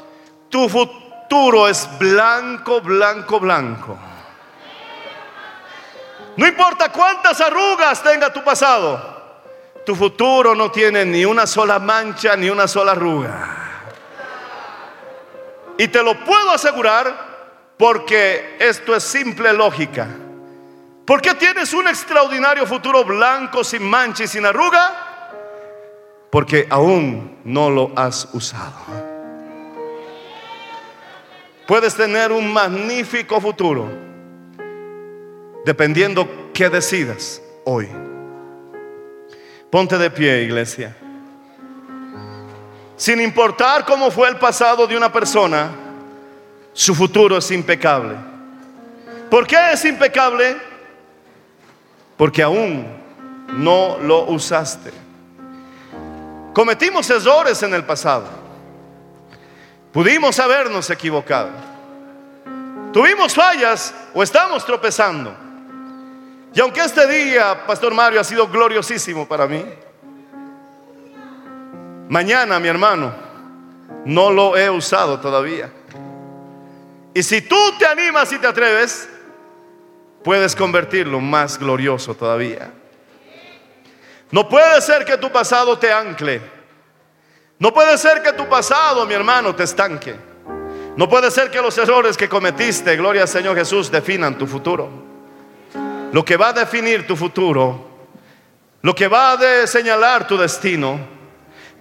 Tu 0.50 0.68
futuro 0.68 1.68
es 1.68 1.88
blanco, 1.98 2.80
blanco, 2.80 3.40
blanco. 3.40 3.98
No 6.36 6.46
importa 6.46 6.90
cuántas 6.90 7.40
arrugas 7.40 8.02
tenga 8.02 8.30
tu 8.32 8.44
pasado. 8.44 9.16
Tu 9.86 9.94
futuro 9.94 10.54
no 10.54 10.70
tiene 10.70 11.04
ni 11.04 11.24
una 11.24 11.46
sola 11.46 11.78
mancha 11.78 12.36
ni 12.36 12.50
una 12.50 12.68
sola 12.68 12.92
arruga. 12.92 13.65
Y 15.78 15.88
te 15.88 16.02
lo 16.02 16.24
puedo 16.24 16.50
asegurar 16.50 17.74
porque 17.76 18.56
esto 18.58 18.94
es 18.94 19.02
simple 19.02 19.52
lógica. 19.52 20.08
¿Por 21.04 21.20
qué 21.20 21.34
tienes 21.34 21.72
un 21.72 21.86
extraordinario 21.86 22.66
futuro 22.66 23.04
blanco, 23.04 23.62
sin 23.62 23.82
mancha 23.82 24.24
y 24.24 24.26
sin 24.26 24.44
arruga? 24.44 25.38
Porque 26.30 26.66
aún 26.68 27.38
no 27.44 27.70
lo 27.70 27.92
has 27.94 28.28
usado. 28.32 28.74
Puedes 31.66 31.94
tener 31.94 32.32
un 32.32 32.52
magnífico 32.52 33.40
futuro 33.40 33.88
dependiendo 35.64 36.50
qué 36.54 36.70
decidas 36.70 37.42
hoy. 37.64 37.88
Ponte 39.70 39.98
de 39.98 40.10
pie, 40.10 40.42
iglesia. 40.42 40.96
Sin 42.96 43.20
importar 43.20 43.84
cómo 43.84 44.10
fue 44.10 44.28
el 44.28 44.36
pasado 44.36 44.86
de 44.86 44.96
una 44.96 45.12
persona, 45.12 45.70
su 46.72 46.94
futuro 46.94 47.36
es 47.36 47.50
impecable. 47.50 48.16
¿Por 49.30 49.46
qué 49.46 49.72
es 49.72 49.84
impecable? 49.84 50.56
Porque 52.16 52.42
aún 52.42 52.86
no 53.48 53.98
lo 54.00 54.24
usaste. 54.24 54.92
Cometimos 56.54 57.08
errores 57.10 57.62
en 57.62 57.74
el 57.74 57.84
pasado. 57.84 58.28
Pudimos 59.92 60.38
habernos 60.38 60.88
equivocado. 60.88 61.50
Tuvimos 62.92 63.34
fallas 63.34 63.94
o 64.14 64.22
estamos 64.22 64.64
tropezando. 64.64 65.36
Y 66.54 66.60
aunque 66.60 66.80
este 66.80 67.06
día, 67.06 67.66
Pastor 67.66 67.92
Mario, 67.92 68.20
ha 68.20 68.24
sido 68.24 68.48
gloriosísimo 68.48 69.28
para 69.28 69.46
mí, 69.46 69.62
mañana, 72.08 72.58
mi 72.58 72.68
hermano, 72.68 73.12
no 74.04 74.30
lo 74.30 74.56
he 74.56 74.70
usado 74.70 75.20
todavía. 75.20 75.70
Y 77.14 77.22
si 77.22 77.40
tú 77.40 77.56
te 77.78 77.86
animas 77.86 78.32
y 78.32 78.38
te 78.38 78.46
atreves, 78.46 79.08
puedes 80.22 80.54
convertirlo 80.54 81.20
más 81.20 81.58
glorioso 81.58 82.14
todavía. 82.14 82.70
No 84.30 84.48
puede 84.48 84.80
ser 84.80 85.04
que 85.04 85.16
tu 85.16 85.30
pasado 85.30 85.78
te 85.78 85.92
ancle. 85.92 86.40
No 87.58 87.72
puede 87.72 87.96
ser 87.96 88.22
que 88.22 88.32
tu 88.32 88.46
pasado, 88.48 89.06
mi 89.06 89.14
hermano, 89.14 89.54
te 89.54 89.62
estanque. 89.62 90.14
No 90.96 91.08
puede 91.08 91.30
ser 91.30 91.50
que 91.50 91.62
los 91.62 91.76
errores 91.78 92.16
que 92.16 92.28
cometiste, 92.28 92.96
gloria 92.96 93.22
al 93.22 93.28
Señor 93.28 93.56
Jesús, 93.56 93.90
definan 93.90 94.36
tu 94.36 94.46
futuro. 94.46 94.90
Lo 96.12 96.24
que 96.24 96.36
va 96.36 96.48
a 96.48 96.52
definir 96.52 97.06
tu 97.06 97.16
futuro, 97.16 97.86
lo 98.82 98.94
que 98.94 99.08
va 99.08 99.32
a 99.32 99.66
señalar 99.66 100.26
tu 100.26 100.36
destino, 100.36 101.15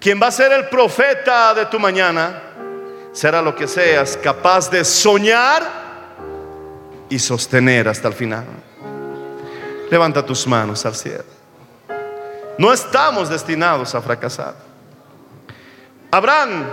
quien 0.06 0.22
va 0.22 0.28
a 0.28 0.32
ser 0.32 0.52
el 0.52 0.70
profeta 0.70 1.52
de 1.56 1.66
tu 1.66 1.80
mañana, 1.80 2.40
será 3.12 3.42
lo 3.42 3.56
que 3.56 3.68
seas 3.68 4.16
capaz 4.16 4.70
de 4.70 4.86
soñar 4.86 5.64
y 7.10 7.18
sostener 7.18 7.88
hasta 7.88 8.10
el 8.10 8.14
final. 8.14 8.46
Levanta 9.90 10.24
tus 10.24 10.46
manos 10.46 10.86
al 10.86 10.94
cielo. 10.94 11.24
No 12.60 12.72
estamos 12.72 13.30
destinados 13.30 13.96
a 13.96 14.02
fracasar. 14.04 14.54
Abraham, 16.12 16.66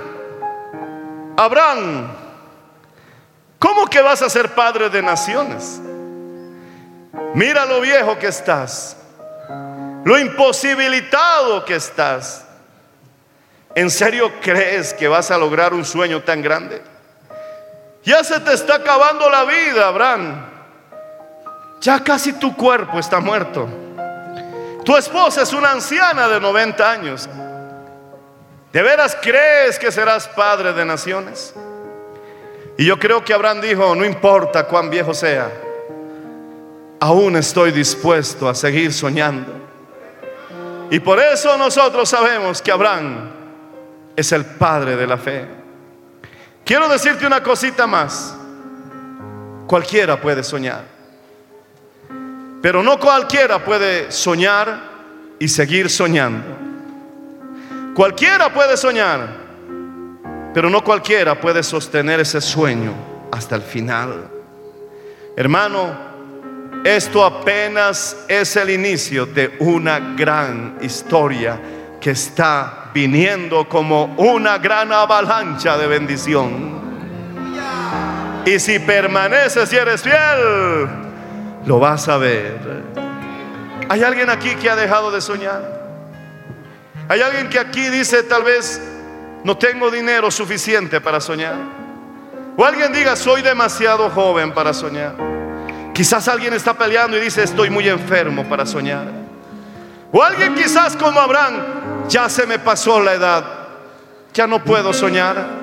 Abraham, 1.34 2.08
¿cómo 3.58 3.86
que 3.86 4.02
vas 4.02 4.20
a 4.20 4.28
ser 4.28 4.50
padre 4.50 4.90
de 4.90 5.00
naciones? 5.00 5.80
Mira 7.32 7.64
lo 7.64 7.80
viejo 7.80 8.18
que 8.18 8.26
estás, 8.26 8.94
lo 10.04 10.18
imposibilitado 10.18 11.64
que 11.64 11.76
estás. 11.76 12.41
¿En 13.74 13.90
serio 13.90 14.32
crees 14.40 14.92
que 14.94 15.08
vas 15.08 15.30
a 15.30 15.38
lograr 15.38 15.72
un 15.72 15.84
sueño 15.84 16.22
tan 16.22 16.42
grande? 16.42 16.82
Ya 18.04 18.22
se 18.24 18.40
te 18.40 18.52
está 18.52 18.76
acabando 18.76 19.28
la 19.30 19.44
vida, 19.44 19.88
Abraham. 19.88 20.46
Ya 21.80 22.02
casi 22.02 22.34
tu 22.34 22.56
cuerpo 22.56 22.98
está 22.98 23.20
muerto. 23.20 23.68
Tu 24.84 24.96
esposa 24.96 25.42
es 25.42 25.52
una 25.52 25.70
anciana 25.70 26.28
de 26.28 26.40
90 26.40 26.90
años. 26.90 27.28
¿De 28.72 28.82
veras 28.82 29.16
crees 29.20 29.78
que 29.78 29.92
serás 29.92 30.28
padre 30.28 30.72
de 30.72 30.84
naciones? 30.84 31.54
Y 32.78 32.86
yo 32.86 32.98
creo 32.98 33.24
que 33.24 33.32
Abraham 33.32 33.60
dijo, 33.60 33.94
no 33.94 34.04
importa 34.04 34.64
cuán 34.64 34.90
viejo 34.90 35.14
sea 35.14 35.50
aún 37.02 37.34
estoy 37.34 37.72
dispuesto 37.72 38.48
a 38.48 38.54
seguir 38.54 38.92
soñando. 38.92 39.52
Y 40.88 41.00
por 41.00 41.18
eso 41.18 41.58
nosotros 41.58 42.08
sabemos 42.08 42.62
que 42.62 42.70
Abraham 42.70 43.28
es 44.22 44.32
el 44.32 44.44
padre 44.44 44.96
de 44.96 45.06
la 45.06 45.18
fe. 45.18 45.46
Quiero 46.64 46.88
decirte 46.88 47.26
una 47.26 47.42
cosita 47.42 47.86
más. 47.86 48.34
Cualquiera 49.66 50.20
puede 50.20 50.42
soñar. 50.42 50.84
Pero 52.62 52.82
no 52.82 52.98
cualquiera 52.98 53.64
puede 53.64 54.10
soñar 54.10 54.90
y 55.38 55.48
seguir 55.48 55.90
soñando. 55.90 56.56
Cualquiera 57.94 58.52
puede 58.52 58.76
soñar, 58.76 59.28
pero 60.54 60.70
no 60.70 60.82
cualquiera 60.82 61.38
puede 61.38 61.62
sostener 61.62 62.20
ese 62.20 62.40
sueño 62.40 62.94
hasta 63.30 63.56
el 63.56 63.62
final. 63.62 64.30
Hermano, 65.36 66.12
esto 66.84 67.24
apenas 67.24 68.24
es 68.28 68.56
el 68.56 68.70
inicio 68.70 69.26
de 69.26 69.56
una 69.58 70.14
gran 70.16 70.78
historia 70.80 71.60
que 72.00 72.12
está 72.12 72.81
viniendo 72.94 73.68
como 73.68 74.14
una 74.16 74.58
gran 74.58 74.92
avalancha 74.92 75.76
de 75.78 75.86
bendición. 75.86 76.72
Y 78.44 78.58
si 78.58 78.78
permaneces 78.80 79.72
y 79.72 79.76
eres 79.76 80.02
fiel, 80.02 80.88
lo 81.64 81.78
vas 81.78 82.08
a 82.08 82.16
ver. 82.16 82.58
¿Hay 83.88 84.02
alguien 84.02 84.30
aquí 84.30 84.54
que 84.56 84.68
ha 84.68 84.76
dejado 84.76 85.10
de 85.10 85.20
soñar? 85.20 85.82
¿Hay 87.08 87.20
alguien 87.20 87.48
que 87.48 87.58
aquí 87.58 87.88
dice 87.88 88.22
tal 88.22 88.42
vez 88.42 88.80
no 89.44 89.56
tengo 89.56 89.90
dinero 89.90 90.30
suficiente 90.30 91.00
para 91.00 91.20
soñar? 91.20 91.56
O 92.56 92.64
alguien 92.64 92.92
diga 92.92 93.16
soy 93.16 93.42
demasiado 93.42 94.10
joven 94.10 94.52
para 94.52 94.72
soñar. 94.72 95.14
Quizás 95.94 96.26
alguien 96.26 96.54
está 96.54 96.74
peleando 96.74 97.18
y 97.18 97.20
dice, 97.20 97.42
estoy 97.42 97.68
muy 97.68 97.88
enfermo 97.88 98.44
para 98.48 98.64
soñar. 98.64 99.06
O 100.10 100.22
alguien 100.22 100.54
quizás 100.54 100.96
como 100.96 101.20
Abraham, 101.20 101.81
ya 102.08 102.28
se 102.28 102.46
me 102.46 102.58
pasó 102.58 103.00
la 103.00 103.14
edad, 103.14 103.44
ya 104.32 104.46
no 104.46 104.62
puedo 104.62 104.92
soñar. 104.92 105.62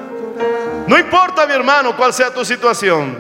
No 0.88 0.98
importa 0.98 1.46
mi 1.46 1.54
hermano 1.54 1.96
cuál 1.96 2.14
sea 2.14 2.34
tu 2.34 2.44
situación. 2.44 3.18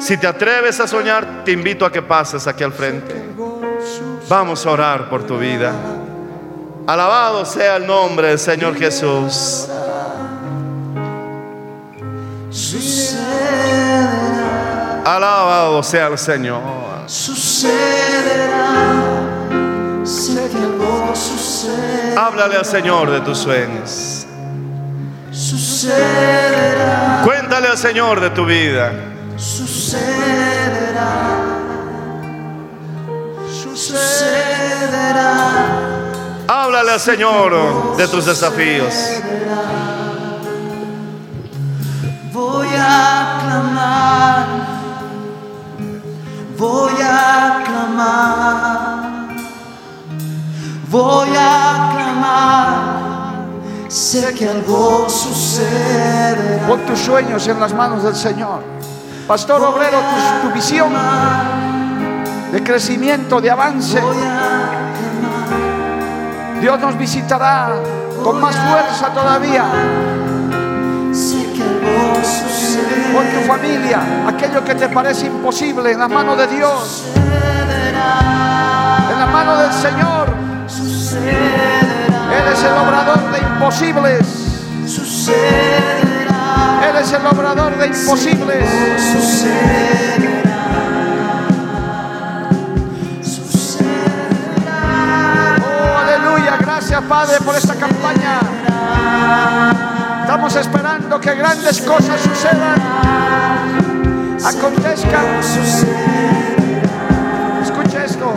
Si 0.00 0.16
te 0.16 0.26
atreves 0.26 0.80
a 0.80 0.88
soñar, 0.88 1.44
te 1.44 1.52
invito 1.52 1.84
a 1.84 1.92
que 1.92 2.02
pases 2.02 2.46
aquí 2.46 2.64
al 2.64 2.72
frente. 2.72 3.14
Vamos 4.28 4.64
a 4.66 4.70
orar 4.70 5.08
por 5.08 5.24
tu 5.26 5.38
vida. 5.38 5.72
Alabado 6.86 7.44
sea 7.44 7.76
el 7.76 7.86
nombre 7.86 8.28
del 8.28 8.38
Señor 8.38 8.76
Jesús. 8.76 9.68
Alabado 15.04 15.82
sea 15.82 16.06
el 16.08 16.18
Señor. 16.18 16.62
Sucederá. 17.06 17.90
Háblale 22.16 22.56
al 22.56 22.64
Señor 22.64 23.10
de 23.10 23.20
tus 23.20 23.38
sueños. 23.38 24.26
Sucederá. 25.30 27.22
Cuéntale 27.24 27.68
al 27.68 27.78
Señor 27.78 28.20
de 28.20 28.30
tu 28.30 28.44
vida. 28.44 28.92
Sucederá. 29.36 31.00
Sucederá. 33.74 35.20
Háblale 36.48 36.92
al 36.92 37.00
Señor 37.00 37.96
de 37.96 38.08
tus 38.08 38.26
desafíos. 38.26 38.94
Voy 42.32 42.68
a 42.76 43.38
clamar. 43.42 44.46
Voy 46.58 46.92
a 47.02 47.62
clamar 47.64 48.99
Sé 53.88 54.34
que 54.34 54.48
algo 54.48 55.08
sucederá. 55.08 56.66
Pon 56.66 56.80
tus 56.80 56.98
sueños 56.98 57.46
en 57.46 57.60
las 57.60 57.72
manos 57.72 58.02
del 58.02 58.16
Señor. 58.16 58.64
Pastor 59.28 59.62
obrero, 59.62 59.98
tu, 59.98 60.48
tu 60.48 60.54
visión 60.54 60.92
de 62.50 62.64
crecimiento, 62.64 63.40
de 63.40 63.50
avance. 63.50 64.00
Voy 64.00 64.16
a 64.16 64.90
Dios 66.60 66.80
nos 66.80 66.98
visitará 66.98 67.70
con 68.22 68.40
más 68.40 68.56
fuerza 68.56 69.14
todavía. 69.14 69.66
Sé 71.12 71.52
que 71.52 71.62
algo 71.62 72.16
sucederá. 72.16 73.12
Pon 73.12 73.26
tu 73.32 73.40
familia, 73.46 74.00
aquello 74.26 74.64
que 74.64 74.74
te 74.74 74.88
parece 74.88 75.26
imposible, 75.26 75.92
en 75.92 76.00
la 76.00 76.08
mano 76.08 76.34
de 76.34 76.48
Dios, 76.48 77.04
en 77.14 77.94
la 79.18 79.26
mano 79.26 79.56
del 79.56 79.72
Señor. 79.72 80.29
Él 81.28 82.52
es 82.52 82.62
el 82.62 82.72
obrador 82.72 83.32
de 83.32 83.38
imposibles. 83.38 84.20
Él 86.88 86.96
es 87.00 87.12
el 87.12 87.26
obrador 87.26 87.76
de 87.76 87.86
imposibles. 87.86 88.64
Oh, 95.62 95.98
aleluya. 95.98 96.56
Gracias, 96.60 97.02
Padre, 97.02 97.38
por 97.44 97.54
esta 97.54 97.74
campaña. 97.74 98.40
Estamos 100.22 100.54
esperando 100.56 101.20
que 101.20 101.34
grandes 101.34 101.80
cosas 101.82 102.20
sucedan, 102.20 102.80
acontezcan. 104.44 105.24
Escucha 107.62 108.04
esto. 108.04 108.34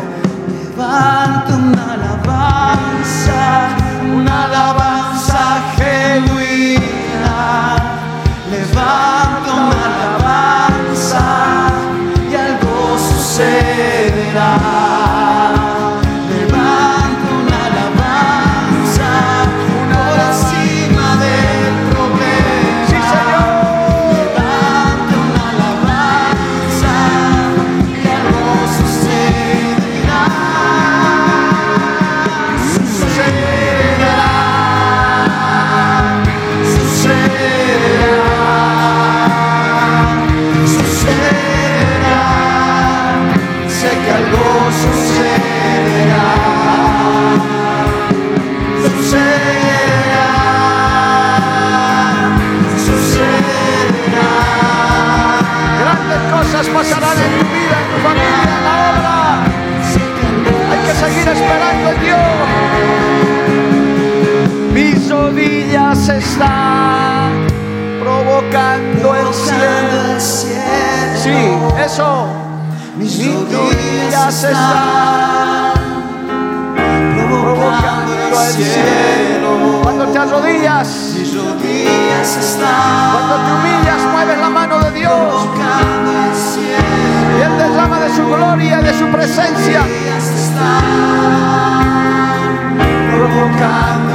tocar. 93.44 94.12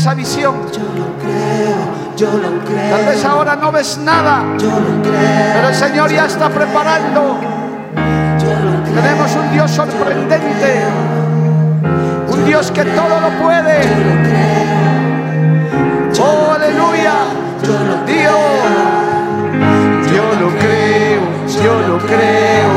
Esa 0.00 0.14
visión. 0.14 0.54
yo 0.72 0.80
lo 0.80 1.08
creo, 1.20 1.76
yo 2.16 2.38
lo 2.38 2.64
creo. 2.64 2.96
Tal 2.96 3.04
vez 3.04 3.22
ahora 3.22 3.54
no 3.56 3.70
ves 3.70 3.98
nada, 3.98 4.44
Yo 4.58 4.70
lo 4.70 5.02
creo, 5.02 5.52
pero 5.54 5.68
el 5.68 5.74
Señor 5.74 6.10
ya 6.10 6.24
está 6.24 6.48
preparando. 6.48 7.38
yo 8.38 8.50
lo 8.64 8.82
creo. 8.82 8.94
Tenemos 8.94 9.36
un 9.36 9.52
Dios 9.52 9.70
sorprendente, 9.70 10.84
un 12.28 12.44
Dios 12.46 12.70
que 12.70 12.82
todo 12.82 13.20
lo 13.20 13.28
puede. 13.42 13.80
Oh, 16.18 16.52
aleluya. 16.54 17.12
Dios, 18.06 18.34
yo 20.12 20.24
lo 20.40 20.48
creo, 20.58 21.20
yo 21.62 21.74
lo 21.88 21.98
creo, 21.98 22.72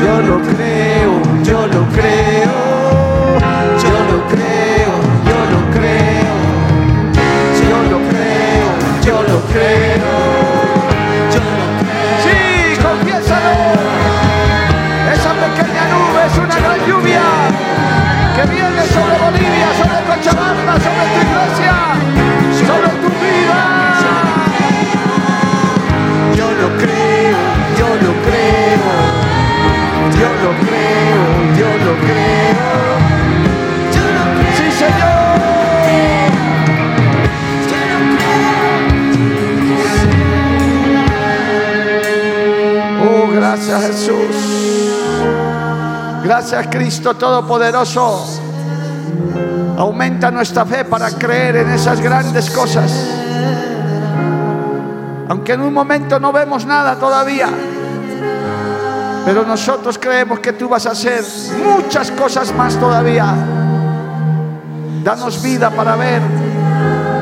yo 0.00 0.12
lo 0.22 0.40
creo, 0.40 1.12
yo 1.44 1.66
lo 1.66 1.84
creo, 1.92 2.29
Jesús. 43.78 44.90
Gracias 46.24 46.66
Cristo 46.68 47.14
Todopoderoso. 47.14 48.40
Aumenta 49.76 50.30
nuestra 50.30 50.66
fe 50.66 50.84
para 50.84 51.10
creer 51.10 51.56
en 51.56 51.70
esas 51.70 52.00
grandes 52.00 52.50
cosas. 52.50 52.92
Aunque 55.28 55.52
en 55.52 55.60
un 55.60 55.72
momento 55.72 56.18
no 56.18 56.32
vemos 56.32 56.66
nada 56.66 56.96
todavía. 56.96 57.48
Pero 59.24 59.44
nosotros 59.44 59.98
creemos 59.98 60.40
que 60.40 60.54
tú 60.54 60.68
vas 60.68 60.86
a 60.86 60.90
hacer 60.90 61.22
muchas 61.64 62.10
cosas 62.10 62.52
más 62.54 62.76
todavía. 62.76 63.34
Danos 65.04 65.42
vida 65.42 65.70
para 65.70 65.96
ver 65.96 66.20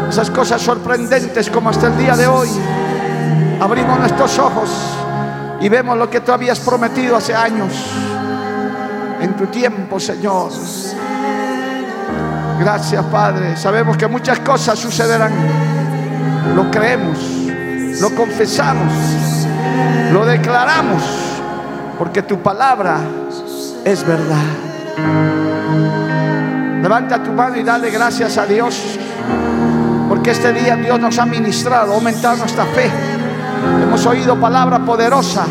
esas 0.09 0.31
cosas 0.31 0.63
sorprendentes 0.63 1.51
como 1.51 1.71
hasta 1.71 1.89
el 1.89 1.99
día 1.99 2.17
de 2.17 2.27
hoy. 2.27 2.49
Abrimos 3.61 3.99
nuestros 3.99 4.39
ojos 4.39 4.98
y 5.61 5.69
vemos 5.69 5.97
lo 5.97 6.09
que 6.09 6.21
tú 6.21 6.33
habías 6.33 6.61
prometido 6.61 7.17
hace 7.17 7.35
años. 7.35 7.73
En 9.21 9.37
tu 9.37 9.47
tiempo, 9.47 9.99
Señor. 9.99 10.51
Gracias, 12.61 13.05
Padre. 13.07 13.57
Sabemos 13.57 13.97
que 13.97 14.07
muchas 14.07 14.41
cosas 14.41 14.79
sucederán. 14.79 15.33
Lo 16.55 16.71
creemos, 16.71 17.19
lo 18.01 18.15
confesamos, 18.15 18.93
lo 20.13 20.25
declaramos, 20.25 21.03
porque 21.99 22.23
tu 22.23 22.41
palabra 22.41 22.99
es 23.85 24.05
verdad. 24.07 24.45
Levanta 26.83 27.23
tu 27.23 27.33
mano 27.33 27.57
y 27.57 27.63
dale 27.63 27.91
gracias 27.91 28.39
a 28.39 28.47
Dios, 28.47 28.99
porque 30.09 30.31
este 30.31 30.53
día 30.53 30.77
Dios 30.77 30.99
nos 30.99 31.19
ha 31.19 31.27
ministrado, 31.27 31.95
aumentado 31.95 32.37
nuestra 32.37 32.65
fe. 32.67 32.91
Hemos 33.83 34.05
oído 34.07 34.37
palabra 34.37 34.79
poderosa 34.81 35.47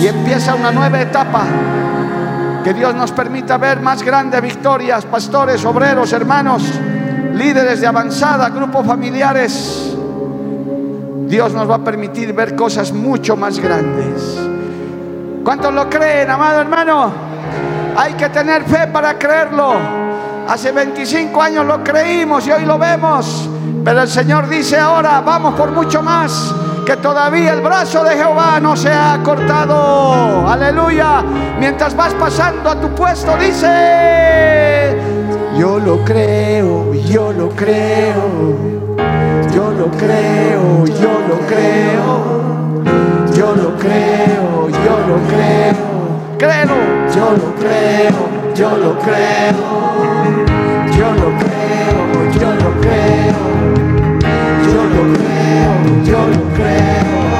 y 0.00 0.06
empieza 0.06 0.54
una 0.54 0.70
nueva 0.70 1.00
etapa. 1.00 1.44
Que 2.64 2.74
Dios 2.74 2.94
nos 2.94 3.12
permita 3.12 3.56
ver 3.56 3.80
más 3.80 4.02
grandes 4.02 4.40
victorias, 4.42 5.04
pastores, 5.04 5.64
obreros, 5.64 6.12
hermanos, 6.12 6.62
líderes 7.34 7.80
de 7.80 7.86
avanzada, 7.86 8.48
grupos 8.50 8.86
familiares. 8.86 9.94
Dios 11.26 11.52
nos 11.54 11.70
va 11.70 11.76
a 11.76 11.84
permitir 11.84 12.32
ver 12.32 12.56
cosas 12.56 12.92
mucho 12.92 13.36
más 13.36 13.58
grandes. 13.58 14.38
¿Cuántos 15.44 15.72
lo 15.72 15.88
creen, 15.88 16.30
amado 16.30 16.60
hermano? 16.60 17.12
Hay 17.96 18.14
que 18.14 18.28
tener 18.28 18.64
fe 18.64 18.88
para 18.88 19.18
creerlo. 19.18 19.74
Hace 20.48 20.72
25 20.72 21.40
años 21.40 21.64
lo 21.66 21.82
creímos 21.82 22.46
y 22.46 22.52
hoy 22.52 22.64
lo 22.64 22.78
vemos. 22.78 23.48
Pero 23.84 24.02
el 24.02 24.08
Señor 24.08 24.48
dice 24.48 24.78
ahora, 24.78 25.20
vamos 25.20 25.54
por 25.54 25.70
mucho 25.70 26.02
más 26.02 26.54
que 26.90 26.96
todavía 26.96 27.52
el 27.52 27.60
brazo 27.60 28.02
de 28.02 28.16
Jehová 28.16 28.58
no 28.58 28.74
se 28.74 28.88
ha 28.88 29.20
cortado. 29.22 30.44
Aleluya. 30.48 31.22
Mientras 31.60 31.94
vas 31.94 32.12
pasando 32.14 32.68
a 32.68 32.80
tu 32.80 32.88
puesto, 32.96 33.36
dice, 33.36 34.96
yo 35.56 35.78
lo 35.78 36.04
creo, 36.04 36.92
yo 36.92 37.32
lo 37.32 37.50
creo, 37.50 38.56
yo 39.54 39.70
lo 39.70 39.88
creo, 39.92 40.84
yo 40.84 41.20
lo 41.28 41.38
creo, 41.46 42.50
yo 43.36 43.54
lo 43.54 43.76
creo, 43.76 44.68
yo 44.68 44.98
lo 45.06 45.16
creo. 45.28 45.76
Créelo, 46.38 46.74
yo 47.14 47.30
lo 47.36 47.54
creo, 47.54 48.18
yo 48.56 48.76
lo 48.76 48.98
creo, 48.98 49.54
yo 50.98 51.12
lo 51.12 51.38
creo, 51.38 52.00
yo 52.40 52.50
lo 52.52 52.80
creo. 52.80 53.30
Yo 54.70 54.84
lo 54.84 55.02
creo, 55.14 55.39
yo 56.04 56.26
lo 56.26 56.54
creo, 56.54 57.39